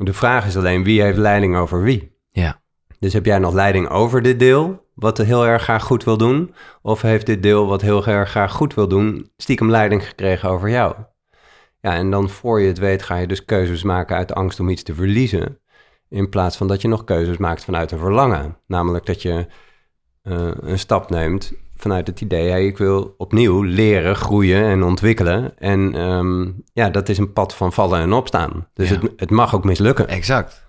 De 0.04 0.12
vraag 0.12 0.47
is 0.47 0.56
alleen 0.56 0.85
wie 0.85 1.02
heeft 1.02 1.18
leiding 1.18 1.56
over 1.56 1.82
wie. 1.82 2.16
ja, 2.30 2.61
Dus 2.99 3.12
heb 3.12 3.25
jij 3.25 3.38
nog 3.38 3.52
leiding 3.54 3.88
over 3.88 4.23
dit 4.23 4.38
deel, 4.38 4.87
wat 4.94 5.18
heel 5.18 5.47
erg 5.47 5.62
graag 5.62 5.82
goed 5.82 6.04
wil 6.04 6.16
doen? 6.16 6.54
Of 6.82 7.02
heeft 7.02 7.26
dit 7.26 7.42
deel, 7.42 7.66
wat 7.66 7.80
heel 7.80 8.06
erg 8.06 8.30
graag 8.30 8.52
goed 8.52 8.75
wil 8.75 8.88
doen, 8.88 9.30
stiekem 9.37 9.71
leiding 9.71 10.06
gekregen 10.06 10.49
over 10.49 10.71
jou? 10.71 10.94
Ja, 11.80 11.94
en 11.94 12.11
dan 12.11 12.28
voor 12.28 12.61
je 12.61 12.68
het 12.68 12.78
weet 12.78 13.02
ga 13.02 13.16
je 13.16 13.26
dus 13.26 13.44
keuzes 13.44 13.82
maken 13.82 14.16
uit 14.16 14.35
angst 14.35 14.61
om 14.61 14.68
iets 14.68 14.82
te 14.82 14.94
verliezen. 14.94 15.61
In 16.09 16.28
plaats 16.28 16.56
van 16.56 16.68
dat 16.68 16.80
je 16.82 16.88
nog 16.88 17.04
keuzes 17.04 17.37
maakt 17.37 17.64
vanuit 17.64 17.90
een 17.90 17.99
verlangen. 17.99 18.59
Namelijk 18.66 19.06
dat 19.06 19.23
je 19.23 19.47
eh, 20.23 20.50
een 20.61 20.78
stap 20.78 21.11
neemt 21.11 21.52
vanuit 21.83 22.07
het 22.07 22.21
idee, 22.21 22.51
hey, 22.51 22.67
ik 22.67 22.79
wil 22.79 23.15
opnieuw 23.19 23.62
leren, 23.62 24.17
groeien 24.17 24.65
en 24.65 24.83
ontwikkelen. 24.83 25.59
En 25.59 25.95
ehm, 25.95 26.51
ja, 26.73 26.91
dat 26.91 27.09
is 27.09 27.19
een 27.19 27.33
pad 27.33 27.55
van 27.55 27.73
vallen 27.73 28.01
en 28.01 28.12
opstaan. 28.12 28.67
Dus 28.75 28.89
Ja. 28.89 28.95
het, 28.95 29.11
het 29.17 29.31
mag 29.31 29.55
ook 29.55 29.65
mislukken. 29.65 30.09
exact. 30.09 30.62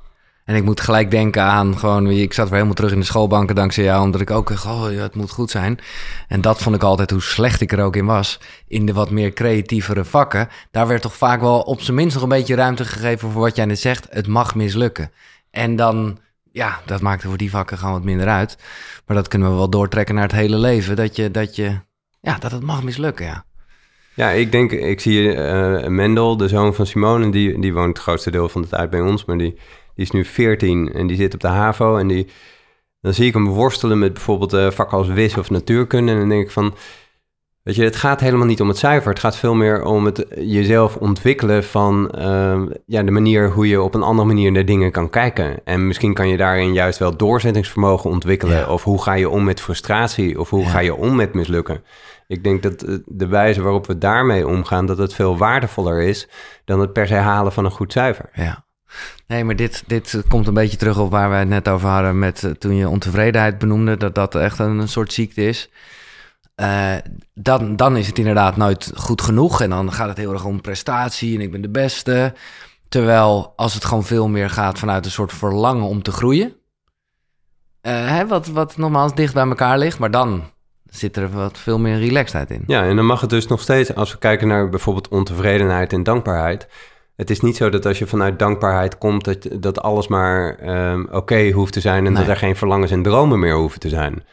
En 0.46 0.56
ik 0.56 0.64
moet 0.64 0.82
gelijk 0.82 1.12
denken 1.12 1.42
aan 1.44 1.78
gewoon... 1.78 2.08
Ik 2.08 2.34
zat 2.34 2.46
weer 2.46 2.54
helemaal 2.54 2.76
terug 2.76 2.92
in 2.92 3.00
de 3.00 3.06
schoolbanken 3.06 3.56
dankzij 3.56 3.84
jou... 3.84 4.04
omdat 4.04 4.22
ik 4.22 4.32
ook 4.32 4.50
dacht, 4.50 4.66
oh 4.66 4.92
ja, 4.92 5.02
het 5.02 5.16
moet 5.16 5.32
goed 5.32 5.52
zijn. 5.52 5.80
En 6.28 6.42
dat 6.42 6.62
vond 6.62 6.76
ik 6.76 6.84
altijd, 6.84 7.10
hoe 7.12 7.22
slecht 7.22 7.62
ik 7.62 7.72
er 7.72 7.84
ook 7.84 7.96
in 7.96 8.06
was... 8.06 8.40
in 8.68 8.86
de 8.86 8.94
wat 8.94 9.10
meer 9.10 9.34
creatievere 9.34 10.06
vakken... 10.06 10.48
daar 10.72 10.88
werd 10.88 11.02
toch 11.02 11.16
vaak 11.16 11.42
wel 11.42 11.60
op 11.60 11.82
zijn 11.82 11.96
minst 11.96 12.14
nog 12.14 12.24
een 12.24 12.30
beetje 12.30 12.56
ruimte 12.56 12.86
gegeven... 12.86 13.32
voor 13.32 13.42
wat 13.42 13.56
jij 13.56 13.66
net 13.66 13.80
zegt, 13.80 14.08
het 14.10 14.28
mag 14.28 14.56
mislukken. 14.56 15.12
En 15.52 15.76
dan, 15.76 16.18
ja, 16.54 16.80
dat 16.86 17.02
maakte 17.02 17.28
voor 17.28 17.38
die 17.38 17.50
vakken 17.50 17.78
gewoon 17.78 17.94
wat 17.94 18.04
minder 18.04 18.28
uit. 18.28 18.58
Maar 19.06 19.16
dat 19.16 19.28
kunnen 19.28 19.50
we 19.50 19.56
wel 19.56 19.70
doortrekken 19.70 20.16
naar 20.16 20.24
het 20.24 20.32
hele 20.32 20.58
leven... 20.58 20.96
dat 20.96 21.16
je, 21.16 21.32
dat 21.32 21.56
je 21.56 21.80
ja, 22.22 22.38
dat 22.38 22.52
het 22.52 22.64
mag 22.64 22.84
mislukken, 22.84 23.26
ja. 23.26 23.46
Ja, 24.16 24.30
ik 24.30 24.52
denk, 24.52 24.72
ik 24.72 25.00
zie 25.00 25.36
uh, 25.36 25.88
Mendel, 25.88 26.38
de 26.38 26.48
zoon 26.48 26.74
van 26.74 26.86
Simone, 26.86 27.32
die, 27.32 27.60
die 27.60 27.74
woont 27.74 27.88
het 27.88 27.98
grootste 27.98 28.32
deel 28.32 28.50
van 28.50 28.62
de 28.62 28.68
tijd 28.68 28.90
bij 28.90 29.02
ons, 29.02 29.26
maar 29.26 29.38
die, 29.38 29.52
die 29.96 30.06
is 30.06 30.12
nu 30.12 30.26
14 30.26 30.94
en 30.94 31.08
die 31.08 31.18
zit 31.18 31.34
op 31.34 31.40
de 31.40 31.48
HAVO 31.48 31.98
en 31.98 32.08
die, 32.08 32.28
dan 33.02 33.14
zie 33.14 33.28
ik 33.28 33.34
hem 33.34 33.48
worstelen 33.48 34.00
met 34.00 34.14
bijvoorbeeld 34.14 34.54
uh, 34.54 34.72
vakken 34.72 34.98
als 34.98 35.08
WIS 35.08 35.38
of 35.38 35.50
natuurkunde 35.50 36.12
en 36.12 36.20
dan 36.20 36.30
denk 36.30 36.44
ik 36.44 36.52
van, 36.52 36.76
Weet 37.64 37.76
je, 37.76 37.84
het 37.84 37.96
gaat 37.96 38.20
helemaal 38.20 38.46
niet 38.46 38.62
om 38.62 38.68
het 38.68 38.78
cijfer. 38.78 39.10
Het 39.10 39.20
gaat 39.20 39.38
veel 39.38 39.54
meer 39.54 39.84
om 39.84 40.06
het 40.06 40.26
jezelf 40.36 40.96
ontwikkelen 40.96 41.64
van 41.64 42.16
uh, 42.18 42.62
ja, 42.86 43.04
de 43.04 43.12
manier 43.12 43.50
hoe 43.50 43.68
je 43.68 43.82
op 43.82 43.96
een 43.96 44.04
andere 44.04 44.28
manier 44.28 44.52
naar 44.52 44.66
dingen 44.66 44.92
kan 44.92 45.10
kijken. 45.10 45.66
En 45.66 45.88
misschien 45.88 46.14
kan 46.14 46.28
je 46.28 46.38
daarin 46.38 46.74
juist 46.74 47.00
wel 47.00 47.18
doorzettingsvermogen 47.18 48.10
ontwikkelen. 48.10 48.70
Of 48.70 48.84
hoe 48.84 49.02
ga 49.02 49.14
je 49.14 49.30
om 49.30 49.44
met 49.44 49.62
frustratie? 49.62 50.40
Of 50.40 50.50
hoe 50.50 50.66
ga 50.66 50.80
je 50.80 50.96
om 50.96 51.16
met 51.16 51.34
mislukken? 51.34 51.84
Ik 52.28 52.44
denk 52.44 52.64
dat 52.64 53.00
de 53.06 53.28
wijze 53.28 53.62
waarop 53.62 53.88
we 53.88 53.98
daarmee 53.98 54.48
omgaan, 54.48 54.86
dat 54.86 54.98
het 54.98 55.14
veel 55.14 55.38
waardevoller 55.38 56.02
is 56.02 56.28
dan 56.66 56.80
het 56.80 56.94
per 56.94 57.08
se 57.08 57.16
halen 57.16 57.52
van 57.52 57.66
een 57.66 57.72
goed 57.72 57.92
cijfer. 57.92 58.30
Ja. 58.34 58.66
Nee, 59.28 59.44
maar 59.44 59.56
dit, 59.56 59.84
dit 59.88 60.24
komt 60.28 60.48
een 60.48 60.54
beetje 60.54 60.78
terug 60.78 61.00
op 61.00 61.12
waar 61.12 61.30
we 61.30 61.36
het 61.36 61.48
net 61.48 61.68
over 61.70 61.90
hadden 61.90 62.20
met 62.20 62.44
eh, 62.44 62.52
toen 62.52 62.76
je 62.76 62.90
ontevredenheid 62.90 63.58
benoemde, 63.58 63.98
dat 63.98 64.16
dat 64.16 64.36
echt 64.36 64.60
een 64.60 64.88
soort 64.88 65.14
ziekte 65.14 65.46
is. 65.46 65.70
Uh, 66.56 66.96
dan, 67.34 67.76
dan 67.76 67.98
is 67.98 68.08
het 68.08 68.18
inderdaad 68.18 68.58
nooit 68.58 68.92
goed 68.96 69.22
genoeg. 69.22 69.62
En 69.62 69.70
dan 69.70 69.94
gaat 69.94 70.08
het 70.08 70.18
heel 70.18 70.34
erg 70.34 70.46
om 70.46 70.62
prestatie 70.62 71.36
en 71.36 71.42
ik 71.42 71.52
ben 71.52 71.62
de 71.62 71.70
beste. 71.70 72.34
Terwijl 72.90 73.54
als 73.56 73.74
het 73.74 73.86
gewoon 73.86 74.04
veel 74.04 74.28
meer 74.28 74.50
gaat 74.50 74.80
vanuit 74.80 75.06
een 75.06 75.12
soort 75.12 75.34
verlangen 75.34 75.86
om 75.86 76.04
te 76.04 76.12
groeien. 76.12 76.48
Uh, 76.48 78.08
hè, 78.08 78.28
wat, 78.28 78.48
wat 78.48 78.78
nogmaals 78.78 79.16
dicht 79.16 79.34
bij 79.34 79.48
elkaar 79.48 79.78
ligt. 79.78 80.00
Maar 80.00 80.12
dan 80.12 80.44
zit 80.90 81.18
er 81.18 81.32
wat 81.32 81.58
veel 81.58 81.80
meer 81.80 82.00
relaxedheid 82.00 82.52
in. 82.52 82.64
Ja, 82.68 82.84
en 82.84 82.96
dan 82.96 83.06
mag 83.06 83.22
het 83.22 83.30
dus 83.30 83.48
nog 83.48 83.62
steeds, 83.62 83.96
als 83.96 84.12
we 84.12 84.18
kijken 84.18 84.48
naar 84.48 84.70
bijvoorbeeld 84.70 85.08
ontevredenheid 85.08 85.94
en 85.94 86.04
dankbaarheid. 86.04 86.68
Het 87.16 87.30
is 87.30 87.40
niet 87.40 87.56
zo 87.56 87.70
dat 87.70 87.86
als 87.86 88.00
je 88.00 88.08
vanuit 88.08 88.40
dankbaarheid 88.40 88.98
komt, 88.98 89.26
dat, 89.26 89.48
dat 89.52 89.82
alles 89.82 90.08
maar 90.08 90.58
um, 90.92 91.08
oké 91.12 91.52
hoeft 91.52 91.74
te 91.74 91.80
zijn 91.80 92.06
en 92.06 92.14
dat 92.14 92.28
er 92.28 92.38
geen 92.38 92.56
verlangens 92.56 92.92
en 92.92 93.04
dromen 93.04 93.40
meer 93.40 93.56
hoeven 93.56 93.80
te 93.80 93.90
zijn. 93.90 94.24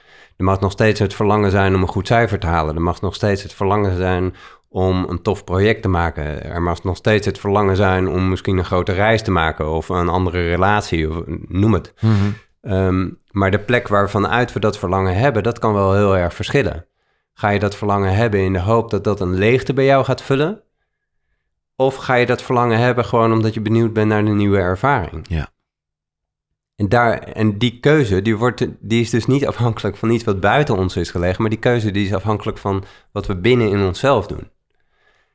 Er 0.41 0.47
mag 0.47 0.61
nog 0.61 0.73
steeds 0.73 1.01
het 1.01 1.15
verlangen 1.15 1.51
zijn 1.51 1.75
om 1.75 1.83
een 1.83 1.89
goed 1.89 2.07
cijfer 2.07 2.39
te 2.39 2.47
halen. 2.47 2.75
Er 2.75 2.83
mag 2.83 3.01
nog 3.01 3.15
steeds 3.15 3.43
het 3.43 3.53
verlangen 3.53 3.97
zijn 3.97 4.35
om 4.69 5.07
een 5.09 5.23
tof 5.23 5.45
project 5.45 5.83
te 5.83 5.89
maken. 5.89 6.45
Er 6.45 6.63
mag 6.63 6.83
nog 6.83 6.97
steeds 6.97 7.27
het 7.27 7.39
verlangen 7.39 7.77
zijn 7.77 8.09
om 8.09 8.29
misschien 8.29 8.59
een 8.59 8.65
grote 8.65 8.93
reis 8.93 9.23
te 9.23 9.31
maken 9.31 9.71
of 9.71 9.89
een 9.89 10.09
andere 10.09 10.49
relatie, 10.49 11.11
of 11.11 11.23
noem 11.49 11.73
het. 11.73 11.95
Mhm. 12.01 12.15
Ehm, 12.63 13.09
maar 13.31 13.51
de 13.51 13.59
plek 13.59 13.89
waarvanuit 13.89 14.53
we 14.53 14.61
dat 14.61 14.79
verlangen 14.79 15.17
hebben, 15.17 15.43
dat 15.43 15.59
kan 15.59 15.75
wel 15.75 15.95
heel 15.95 16.17
erg 16.17 16.35
verschillen. 16.35 16.87
Ga 17.33 17.49
je 17.49 17.59
dat 17.59 17.77
verlangen 17.77 18.15
hebben 18.15 18.41
in 18.41 18.53
de 18.53 18.61
hoop 18.61 18.91
dat 18.91 19.05
dat 19.05 19.21
een 19.21 19.35
leegte 19.35 19.73
bij 19.73 19.85
jou 19.85 20.05
gaat 20.05 20.23
vullen? 20.23 20.63
Of 21.77 21.95
ga 21.95 22.15
je 22.15 22.27
dat 22.27 22.43
verlangen 22.43 22.79
hebben 22.79 23.05
gewoon 23.05 23.33
omdat 23.33 23.55
je 23.55 23.61
benieuwd 23.61 23.93
bent 23.93 24.09
naar 24.09 24.25
de 24.25 24.31
nieuwe 24.31 24.59
ervaring? 24.59 25.27
Ja. 25.29 25.49
En, 26.81 26.89
daar, 26.89 27.19
en 27.19 27.59
die 27.59 27.81
keuze, 27.81 28.23
die, 28.23 28.37
wordt, 28.37 28.67
die 28.79 29.01
is 29.01 29.11
dus 29.11 29.27
niet 29.27 29.47
afhankelijk 29.47 29.97
van 29.97 30.11
iets 30.11 30.25
wat 30.25 30.41
buiten 30.41 30.77
ons 30.77 30.97
is 30.97 31.11
gelegen, 31.11 31.41
maar 31.41 31.51
die 31.51 31.59
keuze 31.59 31.91
die 31.91 32.07
is 32.07 32.15
afhankelijk 32.15 32.59
van 32.59 32.85
wat 33.13 33.27
we 33.27 33.37
binnen 33.37 33.69
in 33.69 33.83
onszelf 33.83 34.27
doen. 34.27 34.51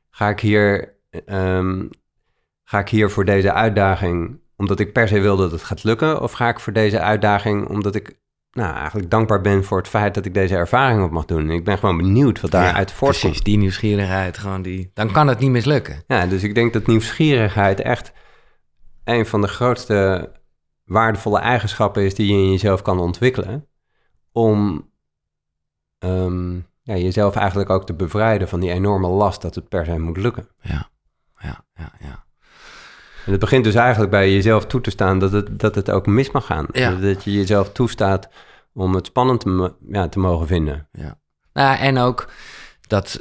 Ga 0.09 0.29
ik 0.29 0.39
hier, 0.39 0.93
um, 1.25 1.89
ga 2.63 2.79
ik 2.79 2.89
hier 2.89 3.09
voor 3.09 3.25
deze 3.25 3.53
uitdaging 3.53 4.39
omdat 4.55 4.79
ik 4.79 4.93
per 4.93 5.07
se 5.07 5.19
wil 5.19 5.37
dat 5.37 5.51
het 5.51 5.63
gaat 5.63 5.83
lukken, 5.83 6.21
of 6.21 6.31
ga 6.31 6.49
ik 6.49 6.59
voor 6.59 6.73
deze 6.73 6.99
uitdaging 6.99 7.67
omdat 7.67 7.95
ik 7.95 8.19
nou, 8.51 8.75
eigenlijk 8.75 9.09
dankbaar 9.09 9.41
ben 9.41 9.63
voor 9.63 9.77
het 9.77 9.87
feit 9.87 10.13
dat 10.13 10.25
ik 10.25 10.33
deze 10.33 10.55
ervaring 10.55 11.03
op 11.03 11.11
mag 11.11 11.25
doen. 11.25 11.49
Ik 11.49 11.63
ben 11.63 11.77
gewoon 11.77 11.97
benieuwd 11.97 12.41
wat 12.41 12.51
daaruit 12.51 12.89
ja, 12.89 12.95
voortkomt. 12.95 13.21
Precies, 13.21 13.43
die 13.43 13.57
nieuwsgierigheid, 13.57 14.37
gewoon 14.37 14.61
die, 14.61 14.91
dan 14.93 15.11
kan 15.11 15.27
het 15.27 15.39
niet 15.39 15.51
mislukken. 15.51 16.03
Ja, 16.07 16.25
dus 16.25 16.43
ik 16.43 16.55
denk 16.55 16.73
dat 16.73 16.87
nieuwsgierigheid 16.87 17.81
echt 17.81 18.11
een 19.03 19.25
van 19.25 19.41
de 19.41 19.47
grootste 19.47 20.29
waardevolle 20.85 21.39
eigenschappen 21.39 22.03
is 22.03 22.15
die 22.15 22.27
je 22.27 22.33
in 22.33 22.51
jezelf 22.51 22.81
kan 22.81 22.99
ontwikkelen. 22.99 23.67
Om 24.31 24.89
um, 25.99 26.65
ja, 26.81 26.95
jezelf 26.95 27.35
eigenlijk 27.35 27.69
ook 27.69 27.85
te 27.85 27.93
bevrijden 27.93 28.47
van 28.47 28.59
die 28.59 28.71
enorme 28.71 29.07
last 29.07 29.41
dat 29.41 29.55
het 29.55 29.69
per 29.69 29.85
se 29.85 29.99
moet 29.99 30.17
lukken. 30.17 30.47
Ja, 30.61 30.89
ja, 31.39 31.65
ja, 31.75 31.91
ja. 31.99 32.23
En 33.25 33.31
het 33.31 33.39
begint 33.39 33.63
dus 33.63 33.75
eigenlijk 33.75 34.11
bij 34.11 34.33
jezelf 34.33 34.65
toe 34.65 34.81
te 34.81 34.89
staan 34.89 35.19
dat 35.19 35.31
het, 35.31 35.59
dat 35.59 35.75
het 35.75 35.91
ook 35.91 36.05
mis 36.05 36.31
mag 36.31 36.45
gaan. 36.45 36.65
Ja. 36.71 36.95
Dat 36.95 37.23
je 37.23 37.31
jezelf 37.31 37.71
toestaat 37.71 38.29
om 38.73 38.95
het 38.95 39.05
spannend 39.05 39.39
te, 39.39 39.73
ja, 39.87 40.07
te 40.07 40.19
mogen 40.19 40.47
vinden. 40.47 40.87
Ja. 40.91 41.17
Nou, 41.53 41.77
en 41.77 41.97
ook 41.97 42.29
dat, 42.87 43.19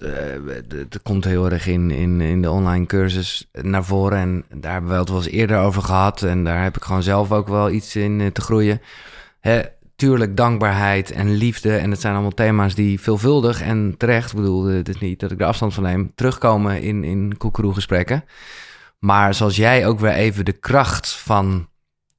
dat 0.88 1.02
komt 1.02 1.24
heel 1.24 1.50
erg 1.50 1.66
in, 1.66 1.90
in, 1.90 2.20
in 2.20 2.42
de 2.42 2.50
online 2.50 2.86
cursus 2.86 3.48
naar 3.52 3.84
voren. 3.84 4.18
En 4.18 4.44
daar 4.60 4.72
hebben 4.72 4.90
we 4.90 4.96
het 4.96 5.08
wel 5.08 5.18
eens 5.18 5.28
eerder 5.28 5.58
over 5.58 5.82
gehad. 5.82 6.22
En 6.22 6.44
daar 6.44 6.62
heb 6.62 6.76
ik 6.76 6.84
gewoon 6.84 7.02
zelf 7.02 7.32
ook 7.32 7.48
wel 7.48 7.70
iets 7.70 7.96
in 7.96 8.20
uh, 8.20 8.26
te 8.26 8.40
groeien. 8.40 8.80
Hè, 9.40 9.62
tuurlijk 9.96 10.36
dankbaarheid 10.36 11.10
en 11.10 11.34
liefde. 11.34 11.76
En 11.76 11.90
het 11.90 12.00
zijn 12.00 12.12
allemaal 12.12 12.30
thema's 12.30 12.74
die 12.74 13.00
veelvuldig 13.00 13.62
en 13.62 13.94
terecht... 13.96 14.30
ik 14.30 14.36
bedoel, 14.36 14.64
het 14.64 14.88
is 14.88 14.98
niet 14.98 15.20
dat 15.20 15.30
ik 15.30 15.40
er 15.40 15.46
afstand 15.46 15.74
van 15.74 15.82
neem... 15.82 16.12
terugkomen 16.14 16.82
in, 16.82 17.04
in 17.04 17.36
gesprekken. 17.56 18.24
Maar 18.98 19.34
zoals 19.34 19.56
jij 19.56 19.86
ook 19.86 20.00
weer 20.00 20.12
even 20.12 20.44
de 20.44 20.52
kracht 20.52 21.12
van, 21.12 21.68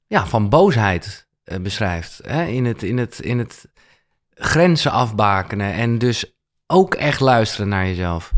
ja, 0.07 0.25
van 0.25 0.49
boosheid 0.49 1.27
uh, 1.45 1.59
beschrijft. 1.59 2.21
Hè? 2.23 2.45
In, 2.45 2.65
het, 2.65 2.83
in, 2.83 2.97
het, 2.97 3.19
in 3.19 3.39
het 3.39 3.67
grenzen 4.33 4.91
afbakenen 4.91 5.73
en 5.73 5.97
dus 5.97 6.34
ook 6.67 6.93
echt 6.93 7.19
luisteren 7.19 7.67
naar 7.67 7.85
jezelf. 7.85 8.31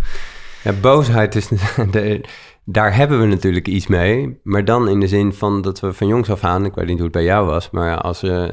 Ja, 0.63 0.72
boosheid 0.72 1.36
is. 1.36 1.48
De, 1.92 2.22
daar 2.70 2.96
hebben 2.96 3.20
we 3.20 3.26
natuurlijk 3.26 3.68
iets 3.68 3.88
mee. 3.88 4.40
Maar 4.44 4.66
dan 4.66 4.90
in 4.90 5.00
de 5.00 5.08
zin 5.08 5.34
van 5.34 5.62
dat 5.62 5.80
we 5.80 5.94
van 5.94 6.08
jongs 6.08 6.30
af 6.30 6.44
aan. 6.44 6.66
Ik 6.66 6.76
weet 6.76 6.86
niet 6.86 6.96
hoe 6.96 7.04
het 7.04 7.12
bij 7.12 7.24
jou 7.24 7.46
was. 7.46 7.70
Maar 7.70 8.02
als, 8.02 8.24
uh, 8.24 8.48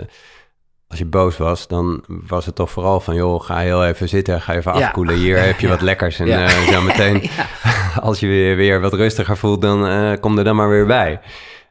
als 0.88 0.98
je 0.98 1.04
boos 1.04 1.36
was, 1.36 1.68
dan 1.68 2.04
was 2.06 2.46
het 2.46 2.54
toch 2.54 2.70
vooral 2.70 3.00
van: 3.00 3.14
joh, 3.14 3.42
ga 3.42 3.58
heel 3.58 3.84
even 3.84 4.08
zitten. 4.08 4.40
Ga 4.40 4.54
even 4.54 4.72
afkoelen. 4.72 5.16
Hier 5.16 5.44
heb 5.44 5.60
je 5.60 5.68
wat 5.68 5.80
lekkers. 5.80 6.18
En 6.18 6.26
uh, 6.26 6.48
zo 6.48 6.82
meteen, 6.82 7.30
als 8.00 8.20
je 8.20 8.26
weer, 8.26 8.56
weer 8.56 8.80
wat 8.80 8.94
rustiger 8.94 9.36
voelt, 9.36 9.62
dan 9.62 9.86
uh, 9.86 10.12
kom 10.20 10.38
er 10.38 10.44
dan 10.44 10.56
maar 10.56 10.68
weer 10.68 10.86
bij. 10.86 11.20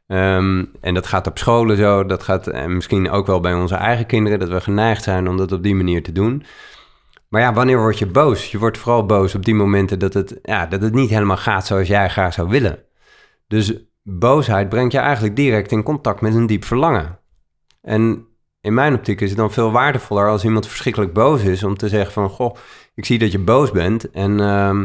Um, 0.08 0.72
en 0.82 0.94
dat 0.94 1.08
gaat 1.08 1.28
op 1.28 1.38
scholen 1.38 1.78
zo. 1.78 2.06
Dat 2.06 2.24
gaat 2.24 2.48
en 2.48 2.76
misschien 2.76 3.10
ook 3.10 3.28
wel 3.28 3.40
bij 3.40 3.54
onze 3.54 3.76
eigen 3.76 4.06
kinderen. 4.06 4.40
Dat 4.40 4.50
we 4.50 4.62
geneigd 4.62 5.04
zijn 5.04 5.30
om 5.30 5.38
dat 5.38 5.52
op 5.52 5.64
die 5.64 5.76
manier 5.76 6.04
te 6.04 6.12
doen. 6.12 6.44
Maar 7.34 7.42
ja, 7.42 7.54
wanneer 7.54 7.78
word 7.78 8.00
je 8.00 8.06
boos? 8.06 8.52
Je 8.52 8.58
wordt 8.58 8.78
vooral 8.78 9.06
boos 9.06 9.36
op 9.36 9.46
die 9.46 9.56
momenten 9.56 10.00
dat 10.00 10.14
het, 10.14 10.40
ja, 10.42 10.66
dat 10.66 10.82
het 10.82 10.94
niet 10.94 11.10
helemaal 11.10 11.38
gaat 11.38 11.66
zoals 11.66 11.88
jij 11.88 12.10
graag 12.10 12.34
zou 12.34 12.50
willen. 12.50 12.84
Dus 13.48 13.74
boosheid 14.04 14.70
brengt 14.70 14.92
je 14.92 14.98
eigenlijk 14.98 15.36
direct 15.36 15.72
in 15.72 15.84
contact 15.84 16.22
met 16.22 16.36
een 16.36 16.46
diep 16.46 16.66
verlangen. 16.66 17.20
En 17.82 18.28
in 18.62 18.74
mijn 18.74 18.94
optiek 18.94 19.22
is 19.22 19.30
het 19.30 19.38
dan 19.38 19.52
veel 19.52 19.72
waardevoller 19.72 20.30
als 20.30 20.44
iemand 20.44 20.68
verschrikkelijk 20.68 21.14
boos 21.14 21.44
is 21.44 21.64
om 21.64 21.78
te 21.78 21.90
zeggen 21.90 22.14
van, 22.14 22.30
goh, 22.30 22.56
ik 22.96 23.06
zie 23.06 23.20
dat 23.20 23.32
je 23.32 23.40
boos 23.40 23.72
bent 23.72 24.12
en 24.12 24.40
uh, 24.40 24.82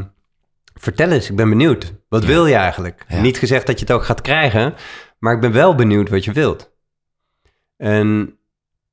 vertel 0.75 1.11
eens, 1.11 1.31
ik 1.31 1.37
ben 1.37 1.49
benieuwd. 1.49 1.95
Wat 2.09 2.25
wil 2.25 2.47
je 2.47 2.55
eigenlijk? 2.55 3.05
Niet 3.09 3.39
gezegd 3.39 3.67
dat 3.67 3.79
je 3.79 3.85
het 3.85 3.95
ook 3.95 4.05
gaat 4.05 4.21
krijgen, 4.21 4.75
maar 5.19 5.35
ik 5.35 5.41
ben 5.41 5.53
wel 5.53 5.75
benieuwd 5.75 6.09
wat 6.09 6.25
je 6.25 6.33
wilt. 6.33 6.77
En 7.77 8.38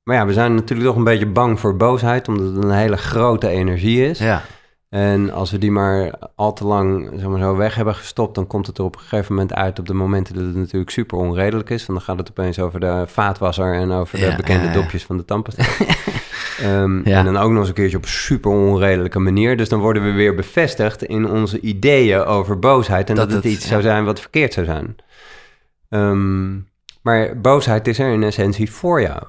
maar 0.06 0.16
ja, 0.16 0.26
we 0.26 0.32
zijn 0.32 0.54
natuurlijk 0.54 0.88
toch 0.88 0.96
een 0.96 1.04
beetje 1.04 1.26
bang 1.26 1.60
voor 1.60 1.76
boosheid, 1.76 2.28
omdat 2.28 2.54
het 2.54 2.64
een 2.64 2.70
hele 2.70 2.96
grote 2.96 3.48
energie 3.48 4.08
is. 4.08 4.18
Ja. 4.18 4.42
En 4.88 5.30
als 5.30 5.50
we 5.50 5.58
die 5.58 5.70
maar 5.70 6.12
al 6.34 6.52
te 6.52 6.66
lang 6.66 7.10
zeg 7.16 7.28
maar, 7.28 7.38
zo 7.38 7.56
weg 7.56 7.74
hebben 7.74 7.94
gestopt, 7.94 8.34
dan 8.34 8.46
komt 8.46 8.66
het 8.66 8.78
er 8.78 8.84
op 8.84 8.94
een 8.94 9.00
gegeven 9.00 9.34
moment 9.34 9.54
uit 9.54 9.78
op 9.78 9.86
de 9.86 9.94
momenten 9.94 10.34
dat 10.34 10.44
het 10.44 10.54
natuurlijk 10.54 10.90
super 10.90 11.18
onredelijk 11.18 11.70
is. 11.70 11.86
Want 11.86 11.98
dan 11.98 12.08
gaat 12.08 12.18
het 12.18 12.30
opeens 12.30 12.58
over 12.58 12.80
de 12.80 13.04
vaatwasser 13.06 13.74
en 13.74 13.90
over 13.90 14.18
de 14.18 14.34
bekende 14.36 14.70
dopjes 14.70 15.04
van 15.04 15.16
de 15.16 15.24
tandpasta. 15.24 15.64
um, 16.82 17.04
En 17.04 17.24
dan 17.24 17.36
ook 17.36 17.50
nog 17.50 17.58
eens 17.58 17.68
een 17.68 17.74
keertje 17.74 17.96
op 17.96 18.06
super 18.06 18.50
onredelijke 18.50 19.18
manier. 19.18 19.56
Dus 19.56 19.68
dan 19.68 19.80
worden 19.80 20.04
we 20.04 20.10
weer 20.10 20.34
bevestigd 20.34 21.02
in 21.02 21.30
onze 21.30 21.60
ideeën 21.60 22.24
over 22.24 22.58
boosheid 22.58 23.08
en 23.08 23.16
dat, 23.16 23.32
het, 23.32 23.44
iets 23.44 23.68
zou 23.68 23.82
zijn 23.82 24.04
wat 24.04 24.20
verkeerd 24.20 24.52
zou 24.52 24.66
zijn. 24.66 24.96
Um, 25.88 26.68
maar 27.02 27.40
boosheid 27.40 27.88
is 27.88 27.98
er 27.98 28.12
in 28.12 28.22
essentie 28.22 28.70
voor 28.70 29.00
jou. 29.00 29.22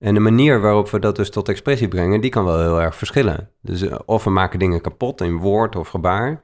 En 0.00 0.14
de 0.14 0.20
manier 0.20 0.60
waarop 0.60 0.90
we 0.90 0.98
dat 0.98 1.16
dus 1.16 1.30
tot 1.30 1.48
expressie 1.48 1.88
brengen, 1.88 2.20
die 2.20 2.30
kan 2.30 2.44
wel 2.44 2.60
heel 2.60 2.80
erg 2.80 2.96
verschillen. 2.96 3.50
Dus 3.60 3.82
eh, 3.82 3.98
of 4.04 4.24
we 4.24 4.30
maken 4.30 4.58
dingen 4.58 4.80
kapot 4.80 5.20
in 5.20 5.36
woord 5.36 5.76
of 5.76 5.88
gebaar, 5.88 6.42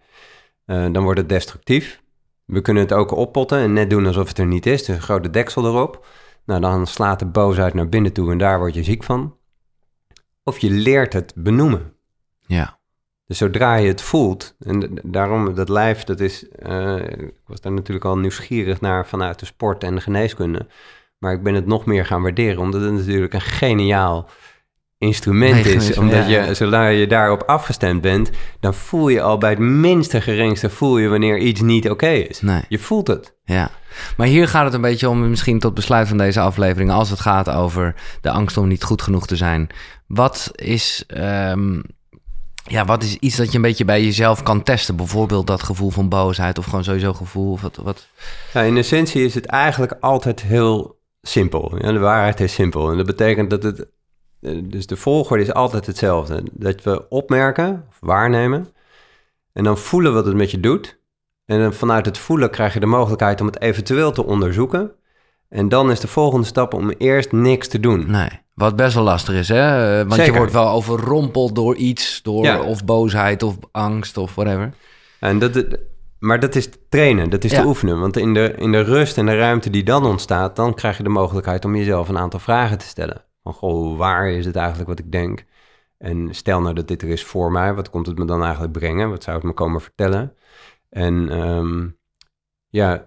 uh, 0.67 0.93
dan 0.93 1.03
wordt 1.03 1.19
het 1.19 1.29
destructief. 1.29 2.03
We 2.45 2.61
kunnen 2.61 2.83
het 2.83 2.93
ook 2.93 3.11
oppotten 3.11 3.59
en 3.59 3.73
net 3.73 3.91
doen 3.91 4.07
alsof 4.07 4.29
het 4.29 4.39
er 4.39 4.47
niet 4.47 4.67
is, 4.67 4.85
dus 4.85 4.97
een 4.97 5.03
grote 5.03 5.31
deksel 5.31 5.67
erop. 5.67 6.07
Nou, 6.45 6.61
dan 6.61 6.87
slaat 6.87 7.19
de 7.19 7.27
boosheid 7.27 7.75
naar 7.75 7.89
binnen 7.89 8.13
toe 8.13 8.31
en 8.31 8.39
daar 8.39 8.59
word 8.59 8.75
je 8.75 8.83
ziek 8.83 9.03
van. 9.03 9.37
Of 10.45 10.59
je 10.59 10.71
leert 10.71 11.13
het 11.13 11.33
benoemen. 11.37 11.93
Ja. 12.47 12.79
Dus 13.27 13.39
zodra 13.39 13.75
je 13.75 13.89
het 13.89 14.03
voelt, 14.03 14.57
en 14.59 14.99
daarom 15.03 15.55
dat 15.55 15.69
lijf, 15.69 16.05
dat 16.05 16.21
is, 16.21 16.47
uh, 16.67 16.97
ik 16.97 17.41
was 17.47 17.61
daar 17.61 17.73
natuurlijk 17.73 18.05
al 18.05 18.19
nieuwsgierig 18.19 18.81
naar 18.81 19.07
vanuit 19.07 19.39
de 19.39 19.47
sport 19.47 19.85
en 19.85 19.95
de 19.95 20.01
geneeskunde. 20.01 20.67
Maar 21.27 21.35
ik 21.35 21.43
ben 21.43 21.55
het 21.55 21.67
nog 21.67 21.85
meer 21.85 22.07
gaan 22.07 22.23
waarderen, 22.23 22.59
omdat 22.59 22.81
het 22.81 22.93
natuurlijk 22.93 23.35
een 23.35 23.41
geniaal 23.41 24.29
instrument 24.99 25.67
is. 25.67 25.99
Omdat 25.99 26.29
ja. 26.29 26.45
je, 26.45 26.55
zodra 26.55 26.89
je 26.89 27.07
daarop 27.07 27.43
afgestemd 27.43 28.01
bent, 28.01 28.31
dan 28.61 28.75
voel 28.75 29.09
je 29.09 29.23
al 29.23 29.39
bij 29.39 29.51
het 29.51 29.59
minste 29.59 30.21
geringste, 30.21 30.71
voel 30.71 30.99
je 30.99 31.09
wanneer 31.09 31.39
iets 31.39 31.61
niet 31.61 31.91
oké 31.91 32.09
is. 32.09 32.41
Nee. 32.41 32.63
Je 32.69 32.79
voelt 32.79 33.07
het. 33.07 33.35
Ja, 33.45 33.71
maar 34.17 34.27
hier 34.27 34.49
gaat 34.49 34.65
het 34.65 34.75
een 34.75 34.81
beetje 34.81 35.09
om, 35.09 35.31
misschien 35.31 35.59
tot 35.59 35.75
besluit 35.75 36.09
van 36.09 36.19
deze 36.19 36.41
aflevering, 36.41 36.91
als 36.91 37.11
het 37.11 37.21
gaat 37.21 37.51
over 37.51 37.95
de 38.21 38.31
angst 38.31 38.57
om 38.57 38.69
niet 38.69 38.83
goed 38.83 39.03
genoeg 39.03 39.27
te 39.27 39.37
zijn. 39.37 39.69
Wat 40.07 40.51
is, 40.55 41.05
ehm, 41.07 41.81
ja, 42.65 42.85
wat 42.85 43.03
is 43.03 43.17
iets 43.17 43.37
dat 43.37 43.51
je 43.51 43.57
een 43.57 43.63
beetje 43.63 43.85
bij 43.85 44.05
jezelf 44.05 44.43
kan 44.43 44.63
testen? 44.63 44.97
Bijvoorbeeld 44.97 45.47
dat 45.47 45.63
gevoel 45.63 45.91
van 45.91 46.09
boosheid 46.09 46.59
of 46.59 46.65
gewoon 46.65 46.85
sowieso 46.85 47.13
gevoel? 47.13 47.53
Of 47.53 47.61
wat, 47.61 47.77
wat? 47.77 48.07
Nou, 48.55 48.67
in 48.67 48.77
essentie 48.77 49.25
is 49.25 49.35
het 49.35 49.47
eigenlijk 49.47 49.97
altijd 50.01 50.43
heel 50.43 50.96
simpel. 51.29 51.73
Ja, 51.79 51.93
de 51.93 51.99
waarheid 51.99 52.41
is 52.41 52.53
simpel. 52.55 52.91
En 52.91 52.97
dat 52.97 53.07
betekent 53.07 53.51
dat 53.51 53.63
het... 53.63 53.87
eh, 54.41 54.59
Dus 54.65 54.87
de 54.87 54.97
volgorde 54.97 55.43
is 55.43 55.53
altijd 55.53 55.87
hetzelfde. 55.87 56.43
Dat 56.53 56.83
we 56.83 57.09
opmerken, 57.09 57.85
of 57.89 57.97
waarnemen... 58.01 58.67
en 59.53 59.65
dan 59.65 59.79
voelen 59.79 60.13
wat 60.13 60.27
het 60.27 60.35
met 60.35 60.51
je 60.51 60.61
doet. 60.61 60.99
En 61.45 61.59
dan 61.61 61.73
vanuit 61.73 62.07
het 62.07 62.19
voelen 62.19 62.51
krijg 62.51 62.75
je 62.75 62.81
de 62.81 62.87
mogelijkheid 62.87 63.41
om 63.41 63.47
het 63.47 63.61
eventueel 63.61 64.13
te 64.13 64.25
onderzoeken. 64.25 64.91
En 65.49 65.69
dan 65.69 65.91
is 65.91 66.01
de 66.01 66.09
volgende 66.09 66.47
stap 66.47 66.75
om 66.75 66.91
eerst 66.91 67.33
niks 67.33 67.69
te 67.69 67.81
doen. 67.81 68.11
Nee, 68.11 68.29
wat 68.55 68.77
best 68.77 68.95
wel 68.95 69.05
lastig 69.05 69.35
is, 69.35 69.49
hè? 69.49 69.97
Want 69.97 70.15
Zeker. 70.15 70.33
je 70.33 70.39
wordt 70.39 70.53
wel 70.53 70.69
overrompeld 70.69 71.55
door 71.55 71.75
iets, 71.77 72.23
door 72.23 72.45
Ja. 72.45 72.63
of 72.63 72.85
boosheid 72.85 73.43
of 73.43 73.57
angst 73.73 74.17
of 74.17 74.35
whatever. 74.35 74.73
En 75.21 75.39
dat, 75.39 75.65
maar 76.19 76.41
dat 76.41 76.55
is 76.55 76.69
trainen, 76.89 77.31
dat 77.31 77.45
is 77.45 77.51
Ja. 77.51 77.61
te 77.61 77.67
oefenen. 77.67 78.01
Want 78.01 78.17
in 78.17 78.35
de, 78.35 78.55
in 78.57 78.73
de 78.73 78.81
rust 78.81 79.19
en 79.19 79.27
de 79.27 79.37
ruimte 79.37 79.71
die 79.71 79.83
dan 79.85 80.05
ontstaat... 80.07 80.57
dan 80.57 80.75
krijg 80.75 80.97
je 80.97 81.03
de 81.03 81.09
mogelijkheid 81.09 81.65
om 81.65 81.77
jezelf 81.77 82.09
een 82.09 82.19
aantal 82.19 82.41
vragen 82.41 82.79
te 82.79 82.87
stellen. 82.87 83.25
Van, 83.43 83.53
goh, 83.53 83.99
waar 83.99 84.29
is 84.31 84.47
het 84.47 84.57
eigenlijk 84.57 84.89
wat 84.89 84.99
ik 84.99 85.13
denk? 85.13 85.45
En 85.99 86.35
stel 86.35 86.61
nou 86.61 86.75
dat 86.75 86.89
dit 86.89 87.03
er 87.03 87.09
is 87.09 87.25
voor 87.25 87.53
mij, 87.53 87.75
wat 87.75 87.91
komt 87.91 88.07
het 88.07 88.19
me 88.19 88.25
dan 88.25 88.43
eigenlijk 88.43 88.73
brengen? 88.73 89.11
Wat 89.11 89.23
zou 89.23 89.37
het 89.37 89.47
me 89.47 89.53
komen 89.53 89.81
vertellen? 89.81 90.35
En 90.91 91.29
ehm, 91.31 91.89
ja, 92.69 93.05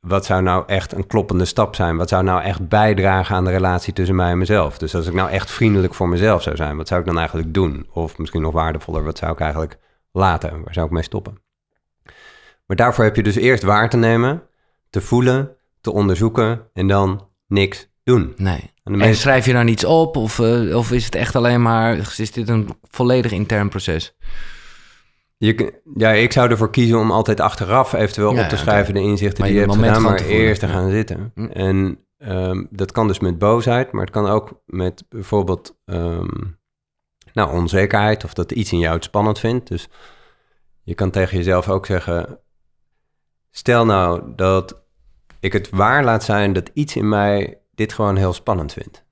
wat 0.00 0.24
zou 0.24 0.42
nou 0.42 0.64
echt 0.66 0.92
een 0.92 1.06
kloppende 1.06 1.44
stap 1.44 1.74
zijn? 1.74 1.96
Wat 1.96 2.08
zou 2.08 2.22
nou 2.24 2.42
echt 2.42 2.68
bijdragen 2.68 3.36
aan 3.36 3.44
de 3.44 3.50
relatie 3.50 3.92
tussen 3.92 4.16
mij 4.16 4.30
en 4.30 4.38
mezelf? 4.38 4.78
Dus 4.78 4.94
als 4.94 5.06
ik 5.06 5.14
nou 5.14 5.30
echt 5.30 5.50
vriendelijk 5.50 5.94
voor 5.94 6.08
mezelf 6.08 6.42
zou 6.42 6.56
zijn, 6.56 6.76
wat 6.76 6.88
zou 6.88 7.00
ik 7.00 7.06
dan 7.06 7.18
eigenlijk 7.18 7.54
doen? 7.54 7.86
Of 7.92 8.18
misschien 8.18 8.42
nog 8.42 8.52
waardevoller, 8.52 9.04
wat 9.04 9.18
zou 9.18 9.32
ik 9.32 9.40
eigenlijk 9.40 9.78
laten? 10.12 10.62
Waar 10.62 10.74
zou 10.74 10.86
ik 10.86 10.92
mee 10.92 11.02
stoppen? 11.02 11.43
Maar 12.66 12.76
daarvoor 12.76 13.04
heb 13.04 13.16
je 13.16 13.22
dus 13.22 13.36
eerst 13.36 13.62
waar 13.62 13.90
te 13.90 13.96
nemen, 13.96 14.42
te 14.90 15.00
voelen, 15.00 15.56
te 15.80 15.92
onderzoeken 15.92 16.70
en 16.72 16.86
dan 16.86 17.28
niks 17.46 17.88
doen. 18.02 18.32
Nee. 18.36 18.72
En 18.84 19.16
schrijf 19.16 19.46
je 19.46 19.52
daar 19.52 19.64
niets 19.64 19.84
op 19.84 20.16
of, 20.16 20.38
eh, 20.38 20.76
of 20.76 20.92
is 20.92 21.04
het 21.04 21.14
echt 21.14 21.36
alleen 21.36 21.62
maar, 21.62 21.96
is 22.16 22.32
dit 22.32 22.48
een 22.48 22.68
volledig 22.90 23.32
intern 23.32 23.68
proces? 23.68 24.16
Je, 25.36 25.80
ja, 25.94 26.10
ik 26.10 26.32
zou 26.32 26.50
ervoor 26.50 26.70
kiezen 26.70 26.98
om 26.98 27.10
altijd 27.10 27.40
achteraf 27.40 27.92
eventueel 27.92 28.34
Ja, 28.34 28.42
op 28.42 28.48
te 28.48 28.56
schrijven 28.56 28.94
de 28.94 29.00
inzichten 29.00 29.38
Maar 29.38 29.48
die 29.48 29.58
je 29.58 29.64
hebt 29.64 29.78
gedaan, 29.78 30.02
maar 30.02 30.16
te 30.16 30.26
eerst 30.26 30.60
te 30.60 30.68
gaan 30.68 30.90
zitten. 30.90 31.32
Hm. 31.34 31.44
En 31.44 31.98
ehm, 32.18 32.64
dat 32.70 32.92
kan 32.92 33.06
dus 33.06 33.18
met 33.18 33.38
boosheid, 33.38 33.92
maar 33.92 34.04
het 34.04 34.12
kan 34.12 34.26
ook 34.26 34.62
met 34.66 35.04
bijvoorbeeld 35.08 35.76
ehm, 35.84 36.28
nou, 37.32 37.52
onzekerheid 37.52 38.24
of 38.24 38.34
dat 38.34 38.52
iets 38.52 38.72
in 38.72 38.78
jou 38.78 38.94
het 38.94 39.04
spannend 39.04 39.38
vindt. 39.38 39.68
Dus 39.68 39.88
je 40.82 40.94
kan 40.94 41.10
tegen 41.10 41.36
jezelf 41.36 41.68
ook 41.68 41.86
zeggen, 41.86 42.38
stel 43.56 43.84
nou 43.84 44.22
dat 44.36 44.82
ik 45.40 45.52
het 45.52 45.70
waar 45.70 46.04
laat 46.04 46.24
zijn 46.24 46.52
dat 46.52 46.70
iets 46.72 46.96
in 46.96 47.08
mij 47.08 47.58
dit 47.74 47.92
gewoon 47.92 48.16
heel 48.16 48.32
spannend 48.32 48.72
vindt. 48.72 49.04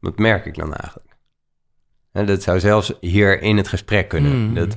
Wat 0.00 0.18
merk 0.18 0.46
ik 0.46 0.54
dan 0.54 0.74
eigenlijk? 0.74 1.16
En 2.12 2.26
dat 2.26 2.42
zou 2.42 2.60
zelfs 2.60 2.92
hier 3.00 3.42
in 3.42 3.56
het 3.56 3.68
gesprek 3.68 4.08
kunnen. 4.08 4.44
Mhm. 4.44 4.54
Dat, 4.54 4.76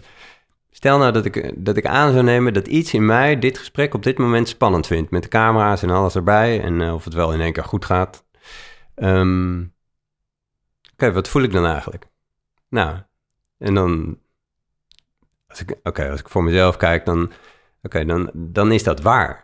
stel 0.71 0.97
nou 0.97 1.11
dat 1.11 1.25
ik, 1.25 1.65
dat 1.65 1.77
ik 1.77 1.85
aan 1.85 2.11
zou 2.11 2.23
nemen 2.23 2.53
dat 2.53 2.67
iets 2.67 2.93
in 2.93 3.05
mij 3.05 3.39
dit 3.39 3.57
gesprek 3.57 3.93
op 3.93 4.03
dit 4.03 4.17
moment 4.17 4.47
spannend 4.47 4.87
vindt. 4.87 5.11
Met 5.11 5.23
de 5.23 5.29
camera's 5.29 5.83
en 5.83 5.89
alles 5.89 6.15
erbij. 6.15 6.61
En 6.61 6.81
eh, 6.81 6.93
of 6.93 7.03
het 7.03 7.13
wel 7.13 7.33
in 7.33 7.41
één 7.41 7.53
keer 7.53 7.63
goed 7.63 7.85
gaat. 7.85 8.25
Ehm, 8.95 9.61
Oké, 10.93 11.11
wat 11.11 11.27
voel 11.27 11.43
ik 11.43 11.51
dan 11.51 11.65
eigenlijk? 11.65 12.05
Nou, 12.69 12.97
en 13.57 13.73
dan... 13.73 14.19
Als 15.47 15.61
ik, 15.61 15.75
Oké, 15.83 16.09
als 16.09 16.19
ik 16.19 16.29
voor 16.29 16.43
mezelf 16.43 16.77
kijk, 16.77 17.05
dan, 17.05 17.31
oké, 17.85 18.05
dan, 18.05 18.29
dan 18.33 18.71
is 18.71 18.83
dat 18.83 19.01
waar. 19.01 19.43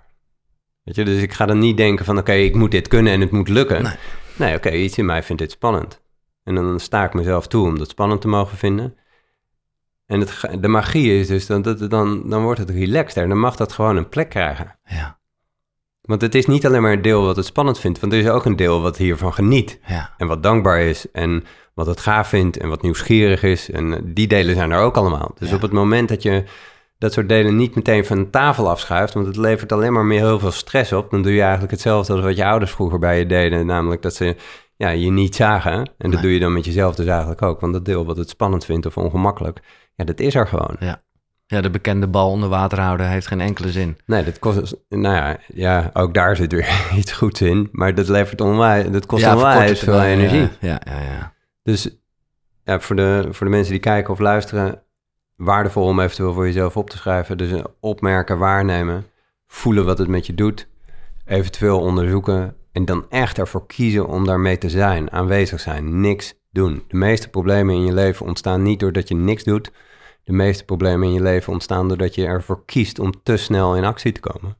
Weet 0.84 0.96
je, 0.96 1.06
dus 1.06 1.22
ik 1.22 1.34
ga 1.34 1.46
dan 1.46 1.60
niet 1.60 1.78
denken 1.78 2.06
van... 2.06 2.18
Oké, 2.18 2.32
ik 2.34 2.56
moet 2.56 2.72
dit 2.72 2.88
kunnen 2.88 3.14
en 3.14 3.22
het 3.22 3.32
moet 3.32 3.50
lukken. 3.50 3.84
Nee. 3.84 3.94
Nee, 4.38 4.56
oké, 4.56 4.72
iets 4.72 4.98
in 4.98 5.06
mij 5.06 5.24
vindt 5.24 5.42
dit 5.42 5.52
spannend. 5.52 6.02
En 6.44 6.56
dan 6.56 6.80
sta 6.80 7.04
ik 7.04 7.14
mezelf 7.14 7.48
toe 7.48 7.68
om 7.68 7.78
dat 7.78 7.90
spannend 7.90 8.22
te 8.22 8.28
mogen 8.28 8.58
vinden. 8.58 8.96
En 10.06 10.20
het, 10.20 10.46
de 10.60 10.68
magie 10.68 11.20
is 11.20 11.28
dus, 11.28 11.46
dan, 11.46 11.62
dat, 11.62 11.90
dan, 11.90 12.30
dan 12.30 12.44
wordt 12.44 12.60
het 12.60 12.70
relaxter. 12.70 13.28
Dan 13.28 13.40
mag 13.40 13.56
dat 13.56 13.72
gewoon 13.74 13.96
een 13.98 14.10
plek 14.10 14.30
krijgen. 14.30 14.78
Ja, 14.86 15.20
Want 16.02 16.22
het 16.22 16.36
is 16.36 16.46
niet 16.46 16.66
alleen 16.66 16.82
maar 16.82 16.92
een 16.92 17.02
deel 17.02 17.26
wat 17.26 17.36
het 17.36 17.46
spannend 17.46 17.80
vindt. 17.80 18.00
Want 18.00 18.14
er 18.14 18.20
is 18.20 18.28
ook 18.28 18.46
een 18.46 18.56
deel 18.56 18.82
wat 18.82 18.98
hiervan 18.98 19.34
geniet. 19.34 19.80
ja, 19.88 20.14
En 20.18 20.28
wat 20.28 20.44
dankbaar 20.44 20.80
is. 20.82 21.12
En 21.12 21.44
wat 21.74 21.86
het 21.86 22.00
gaaf 22.00 22.28
vindt. 22.28 22.58
En 22.58 22.70
wat 22.70 22.82
nieuwsgierig 22.82 23.44
is. 23.44 23.72
En 23.72 24.14
die 24.14 24.28
delen 24.28 24.56
zijn 24.56 24.72
er 24.72 24.80
ook 24.82 24.96
allemaal. 24.98 25.32
Dus 25.38 25.50
Ja. 25.50 25.56
op 25.56 25.62
het 25.62 25.72
moment 25.72 26.10
dat 26.10 26.22
je 26.24 26.44
dat 27.02 27.14
soort 27.14 27.30
delen 27.30 27.56
niet 27.56 27.76
meteen 27.76 28.06
van 28.06 28.18
de 28.18 28.30
tafel 28.30 28.70
afschuift. 28.70 29.14
Want 29.14 29.26
het 29.26 29.36
levert 29.38 29.72
alleen 29.72 29.94
maar 29.94 30.06
meer 30.06 30.20
heel 30.20 30.40
veel 30.40 30.52
stress 30.52 30.94
op. 30.94 31.12
Dan 31.12 31.22
doe 31.22 31.34
je 31.34 31.42
eigenlijk 31.42 31.72
hetzelfde 31.72 32.14
als 32.14 32.22
wat 32.22 32.36
je 32.38 32.46
ouders 32.46 32.72
vroeger 32.72 33.00
bij 33.00 33.20
je 33.20 33.26
deden. 33.26 33.66
Namelijk 33.66 34.02
dat 34.02 34.14
ze 34.16 34.36
ja, 34.76 34.90
je 34.90 35.12
niet 35.12 35.36
zagen. 35.36 35.72
En 35.74 35.86
dat 35.98 36.12
Nee. 36.12 36.22
doe 36.22 36.34
je 36.34 36.40
dan 36.40 36.54
met 36.54 36.66
jezelf 36.66 36.96
dus 36.96 37.06
eigenlijk 37.06 37.42
ook. 37.42 37.60
Want 37.60 37.74
dat 37.74 37.86
deel 37.86 38.06
wat 38.06 38.18
het 38.18 38.30
spannend 38.30 38.66
vindt 38.66 38.86
of 38.86 38.98
ongemakkelijk. 38.98 39.60
Ja, 39.96 40.04
dat 40.04 40.20
is 40.20 40.36
er 40.36 40.48
gewoon. 40.48 40.76
ja. 40.80 41.02
Ja, 41.48 41.62
de 41.62 41.70
bekende 41.70 42.08
bal 42.08 42.30
onder 42.30 42.50
water 42.50 42.80
houden 42.80 43.10
heeft 43.10 43.28
geen 43.28 43.42
enkele 43.42 43.72
zin. 43.72 43.98
Nee, 44.06 44.24
dat 44.24 44.40
kost, 44.40 44.76
nou 44.90 45.16
ja, 45.16 45.38
ja, 45.54 45.90
ook 45.94 46.14
daar 46.14 46.36
zit 46.36 46.52
weer 46.52 46.70
iets 46.98 47.12
goeds 47.12 47.42
in. 47.42 47.70
Maar 47.72 47.96
dat 47.96 48.08
levert 48.08 48.42
onwijs, 48.42 48.92
dat 48.92 49.06
kost 49.06 49.24
ja, 49.24 49.36
onwijs 49.36 49.80
veel 49.80 50.02
energie. 50.02 50.50
Ja, 50.60 50.82
ja, 50.86 51.02
ja. 51.02 51.34
Dus 51.64 51.90
ja, 52.64 52.80
voor, 52.80 52.96
de, 52.96 53.28
voor 53.32 53.46
de 53.46 53.52
mensen 53.52 53.72
die 53.72 53.82
kijken 53.82 54.14
of 54.14 54.20
luisteren, 54.20 54.84
waardevol 55.44 55.86
om 55.86 56.00
eventueel 56.00 56.34
voor 56.34 56.46
jezelf 56.46 56.78
op 56.78 56.90
te 56.90 56.98
schrijven. 56.98 57.38
Dus 57.38 57.62
opmerken, 57.80 58.38
waarnemen, 58.38 59.06
voelen 59.48 59.86
wat 59.86 59.98
het 59.98 60.08
met 60.08 60.26
je 60.26 60.34
doet, 60.34 60.68
eventueel 61.26 61.80
onderzoeken 61.80 62.56
en 62.72 62.86
dan 62.86 63.06
echt 63.10 63.38
ervoor 63.38 63.66
kiezen 63.68 64.08
om 64.08 64.26
daarmee 64.26 64.58
te 64.58 64.70
zijn, 64.70 65.12
aanwezig 65.12 65.60
zijn, 65.60 66.02
niks 66.02 66.34
doen. 66.52 66.84
De 66.88 66.98
meeste 66.98 67.30
problemen 67.30 67.76
in 67.76 67.86
je 67.86 67.94
leven 67.94 68.26
ontstaan 68.26 68.62
niet 68.62 68.80
doordat 68.80 69.08
je 69.08 69.16
niks 69.16 69.44
doet. 69.44 69.72
De 70.24 70.34
meeste 70.34 70.66
problemen 70.66 71.08
in 71.08 71.14
je 71.14 71.22
leven 71.22 71.54
ontstaan 71.54 71.88
doordat 71.88 72.16
je 72.16 72.26
ervoor 72.26 72.66
kiest 72.66 73.00
om 73.00 73.12
te 73.24 73.38
snel 73.38 73.76
in 73.76 73.84
actie 73.84 74.12
te 74.12 74.20
komen. 74.20 74.58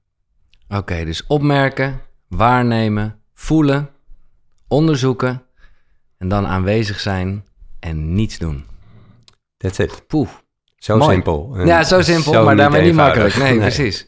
Oké, 0.70 1.06
dus 1.06 1.28
opmerken, 1.28 2.02
waarnemen, 2.28 3.20
voelen, 3.34 3.89
onderzoeken 4.67 5.44
en 6.17 6.28
dan 6.28 6.48
aanwezig 6.48 7.00
zijn 7.00 7.46
en 7.80 8.13
niets 8.13 8.38
doen. 8.38 8.65
That's 9.58 9.78
it. 9.78 10.08
Poeh. 10.08 10.30
Zo 10.82 10.98
Mooi. 10.98 11.12
simpel. 11.12 11.58
Ja, 11.65 11.84
zo 11.84 12.02
simpel, 12.02 12.34
zo 12.34 12.44
maar 12.44 12.56
daarmee 12.56 12.82
niet 12.82 12.94
makkelijk. 12.94 13.38
Nee, 13.38 13.58
precies. 13.58 14.06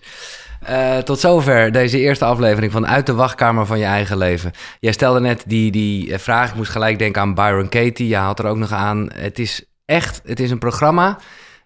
Eh, 0.60 0.98
tot 0.98 1.20
zover 1.20 1.72
deze 1.72 2.00
eerste 2.00 2.26
aflevering 2.26 2.72
van 2.72 2.88
Uit 2.88 3.06
de 3.06 3.14
Wachtkamer 3.14 3.66
van 3.66 3.80
je 3.80 3.86
eigen 3.86 4.18
leven. 4.18 4.52
Jij 4.80 4.92
stelde 4.92 5.20
net 5.20 5.44
die, 5.48 5.72
die 5.72 6.14
eh, 6.14 6.20
vraag, 6.20 6.50
ik 6.50 6.56
moest 6.56 6.72
gelijk 6.72 7.00
denken 7.00 7.22
aan 7.22 7.34
Byron 7.34 7.70
Katie. 7.70 8.08
Je 8.08 8.16
haalt 8.16 8.40
er 8.40 8.46
ook 8.46 8.58
nog 8.58 8.72
aan. 8.72 9.10
Het 9.16 9.40
is 9.40 9.66
echt, 9.86 10.22
het 10.26 10.40
is 10.40 10.52
een 10.52 10.60
programma. 10.60 11.18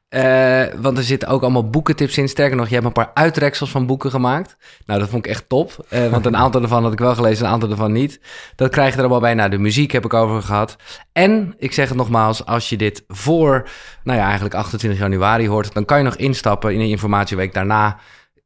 Eh, 0.09 0.63
want 0.77 0.97
er 0.97 1.03
zitten 1.03 1.29
ook 1.29 1.41
allemaal 1.41 1.69
boekentips 1.69 2.17
in. 2.17 2.29
Sterker 2.29 2.57
nog, 2.57 2.67
je 2.67 2.73
hebt 2.73 2.85
een 2.85 2.91
paar 2.91 3.11
uitreksels 3.13 3.69
van 3.69 3.85
boeken 3.85 4.11
gemaakt. 4.11 4.57
Nou, 4.85 4.99
dat 4.99 5.09
vond 5.09 5.25
ik 5.25 5.31
echt 5.31 5.49
top. 5.49 5.85
Eh, 5.89 6.07
want 6.07 6.25
een 6.25 6.37
aantal 6.37 6.61
ervan 6.61 6.83
had 6.83 6.91
ik 6.91 6.99
wel 6.99 7.15
gelezen, 7.15 7.45
een 7.45 7.51
aantal 7.51 7.69
ervan 7.69 7.91
niet. 7.91 8.19
Dat 8.55 8.71
krijg 8.71 8.89
je 8.89 8.93
er 8.93 8.99
allemaal 8.99 9.19
bij. 9.19 9.33
Nou, 9.33 9.49
de 9.49 9.57
muziek 9.57 9.91
heb 9.91 10.05
ik 10.05 10.13
over 10.13 10.41
gehad. 10.41 10.75
En, 11.11 11.55
ik 11.57 11.73
zeg 11.73 11.87
het 11.87 11.97
nogmaals, 11.97 12.45
als 12.45 12.69
je 12.69 12.77
dit 12.77 13.03
voor, 13.07 13.69
nou 14.03 14.17
ja, 14.17 14.25
eigenlijk 14.25 14.55
28 14.55 14.99
januari 14.99 15.47
hoort... 15.47 15.73
dan 15.73 15.85
kan 15.85 15.97
je 15.97 16.03
nog 16.03 16.15
instappen 16.15 16.73
in 16.73 16.79
een 16.79 16.89
informatieweek 16.89 17.53
daarna... 17.53 17.97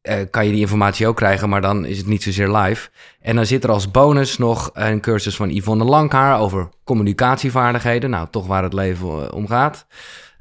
eh, 0.01 0.15
kan 0.29 0.45
je 0.45 0.51
die 0.51 0.61
informatie 0.61 1.07
ook 1.07 1.15
krijgen, 1.15 1.49
maar 1.49 1.61
dan 1.61 1.85
is 1.85 1.97
het 1.97 2.07
niet 2.07 2.23
zozeer 2.23 2.49
live. 2.49 2.89
En 3.19 3.35
dan 3.35 3.45
zit 3.45 3.63
er 3.63 3.71
als 3.71 3.91
bonus 3.91 4.37
nog 4.37 4.69
een 4.73 5.01
cursus 5.01 5.35
van 5.35 5.49
Yvonne 5.49 5.83
Langhaar 5.83 6.39
over 6.39 6.69
communicatievaardigheden. 6.83 8.09
Nou, 8.09 8.27
toch 8.31 8.47
waar 8.47 8.63
het 8.63 8.73
leven 8.73 9.33
om 9.33 9.47
gaat. 9.47 9.85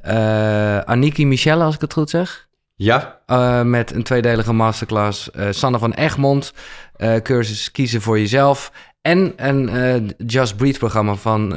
Eh 0.02 0.78
Aniki 0.78 1.26
Michelle, 1.26 1.64
als 1.64 1.74
ik 1.74 1.80
het 1.80 1.92
goed 1.92 2.10
zeg. 2.10 2.48
Ja, 2.74 3.18
Eh, 3.26 3.62
met 3.62 3.92
een 3.92 4.02
tweedelige 4.02 4.52
masterclass. 4.52 5.30
Eh, 5.30 5.46
Sanne 5.50 5.78
van 5.78 5.92
Egmond, 5.92 6.52
cursus 7.22 7.70
kiezen 7.70 8.00
voor 8.00 8.18
jezelf. 8.18 8.72
En 9.00 9.32
een 9.36 10.12
Just 10.26 10.56
Breathe 10.56 10.78
programma 10.78 11.14
van 11.14 11.54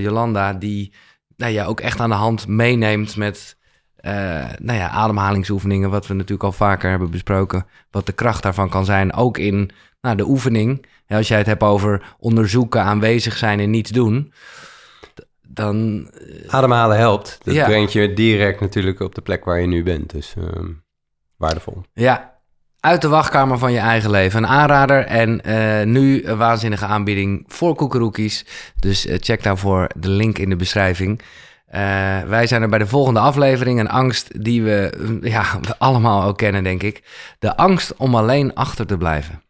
Jolanda, 0.00 0.52
die 0.52 0.92
nou 1.36 1.52
ja, 1.52 1.64
ook 1.64 1.80
echt 1.80 2.00
aan 2.00 2.08
de 2.08 2.14
hand 2.14 2.46
meeneemt 2.46 3.16
met 3.16 3.56
eh, 4.04 4.44
nou 4.58 4.78
ja, 4.78 4.88
ademhalingsoefeningen, 4.88 5.90
wat 5.90 6.06
we 6.06 6.14
natuurlijk 6.14 6.42
al 6.42 6.52
vaker 6.52 6.90
hebben 6.90 7.10
besproken. 7.10 7.66
Wat 7.90 8.06
de 8.06 8.12
kracht 8.12 8.42
daarvan 8.42 8.68
kan 8.68 8.84
zijn, 8.84 9.12
ook 9.12 9.38
in 9.38 9.70
nou, 10.00 10.16
de 10.16 10.28
oefening. 10.28 10.86
Ja, 11.06 11.16
als 11.16 11.28
jij 11.28 11.38
het 11.38 11.46
hebt 11.46 11.62
over 11.62 12.14
onderzoeken, 12.18 12.82
aanwezig 12.82 13.36
zijn 13.36 13.60
en 13.60 13.70
niets 13.70 13.90
doen. 13.90 14.32
Dan... 15.54 16.08
Ademhalen 16.48 16.96
helpt. 16.96 17.38
Dat 17.42 17.54
Ja. 17.54 17.64
brengt 17.64 17.92
je 17.92 18.12
direct 18.12 18.60
natuurlijk 18.60 19.00
op 19.00 19.14
de 19.14 19.20
plek 19.20 19.44
waar 19.44 19.60
je 19.60 19.66
nu 19.66 19.82
bent. 19.82 20.10
Dus 20.10 20.34
ehm, 20.38 20.66
waardevol. 21.36 21.82
Ja, 21.92 22.32
uit 22.80 23.00
de 23.00 23.08
wachtkamer 23.08 23.58
van 23.58 23.72
je 23.72 23.78
eigen 23.78 24.10
leven. 24.10 24.42
Een 24.42 24.48
aanrader 24.48 25.04
en 25.04 25.40
eh, 25.40 25.86
nu 25.86 26.24
een 26.24 26.36
waanzinnige 26.36 26.84
aanbieding 26.84 27.44
voor 27.46 27.74
koekeroekies. 27.74 28.46
Dus 28.80 29.06
eh, 29.06 29.16
check 29.20 29.42
daarvoor 29.42 29.88
de 29.96 30.08
link 30.08 30.38
in 30.38 30.48
de 30.48 30.56
beschrijving. 30.56 31.20
Eh, 31.66 31.80
wij 32.22 32.46
zijn 32.46 32.62
er 32.62 32.68
bij 32.68 32.78
de 32.78 32.86
volgende 32.86 33.20
aflevering. 33.20 33.80
Een 33.80 33.88
angst 33.88 34.44
die 34.44 34.62
we, 34.62 34.90
eh, 35.22 35.30
ja, 35.32 35.60
we 35.60 35.78
allemaal 35.78 36.22
ook 36.22 36.36
kennen, 36.38 36.64
denk 36.64 36.82
ik. 36.82 37.02
De 37.38 37.56
angst 37.56 37.96
om 37.96 38.14
alleen 38.14 38.54
achter 38.54 38.86
te 38.86 38.96
blijven. 38.96 39.42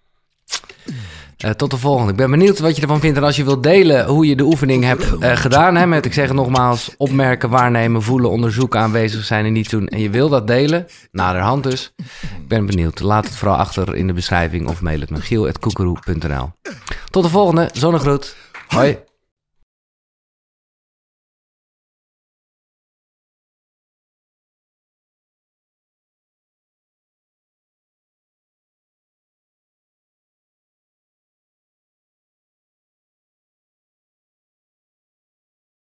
Eh, 1.44 1.50
tot 1.50 1.70
de 1.70 1.76
volgende. 1.76 2.10
Ik 2.10 2.16
ben 2.16 2.30
benieuwd 2.30 2.58
wat 2.58 2.76
je 2.76 2.82
ervan 2.82 3.00
vindt. 3.00 3.16
En 3.16 3.24
als 3.24 3.36
je 3.36 3.44
wilt 3.44 3.62
delen 3.62 4.06
hoe 4.06 4.26
je 4.26 4.36
de 4.36 4.44
oefening 4.44 4.84
hebt 4.84 5.18
eh, 5.18 5.36
gedaan. 5.36 5.74
Hè, 5.74 5.86
met, 5.86 6.04
ik 6.04 6.12
zeg 6.12 6.26
het 6.26 6.36
nogmaals, 6.36 6.94
opmerken, 6.96 7.50
waarnemen, 7.50 8.02
voelen, 8.02 8.30
onderzoeken, 8.30 8.80
aanwezig 8.80 9.24
zijn 9.24 9.44
en 9.44 9.52
niet 9.52 9.70
doen. 9.70 9.86
En 9.88 10.00
je 10.00 10.10
wil 10.10 10.28
dat 10.28 10.46
delen, 10.46 10.86
naderhand 11.10 11.62
dus. 11.62 11.92
Ik 12.22 12.48
ben 12.48 12.66
benieuwd. 12.66 13.00
Laat 13.00 13.24
het 13.24 13.36
vooral 13.36 13.56
achter 13.56 13.94
in 13.94 14.06
de 14.06 14.12
beschrijving 14.12 14.68
of 14.68 14.80
mail 14.80 15.00
het 15.00 15.10
naar 15.10 15.22
giel.koekeroe.nl. 15.22 16.52
Tot 17.10 17.22
de 17.22 17.30
volgende. 17.30 17.68
Zonnegroet. 17.72 18.36
Hoi. 18.68 18.98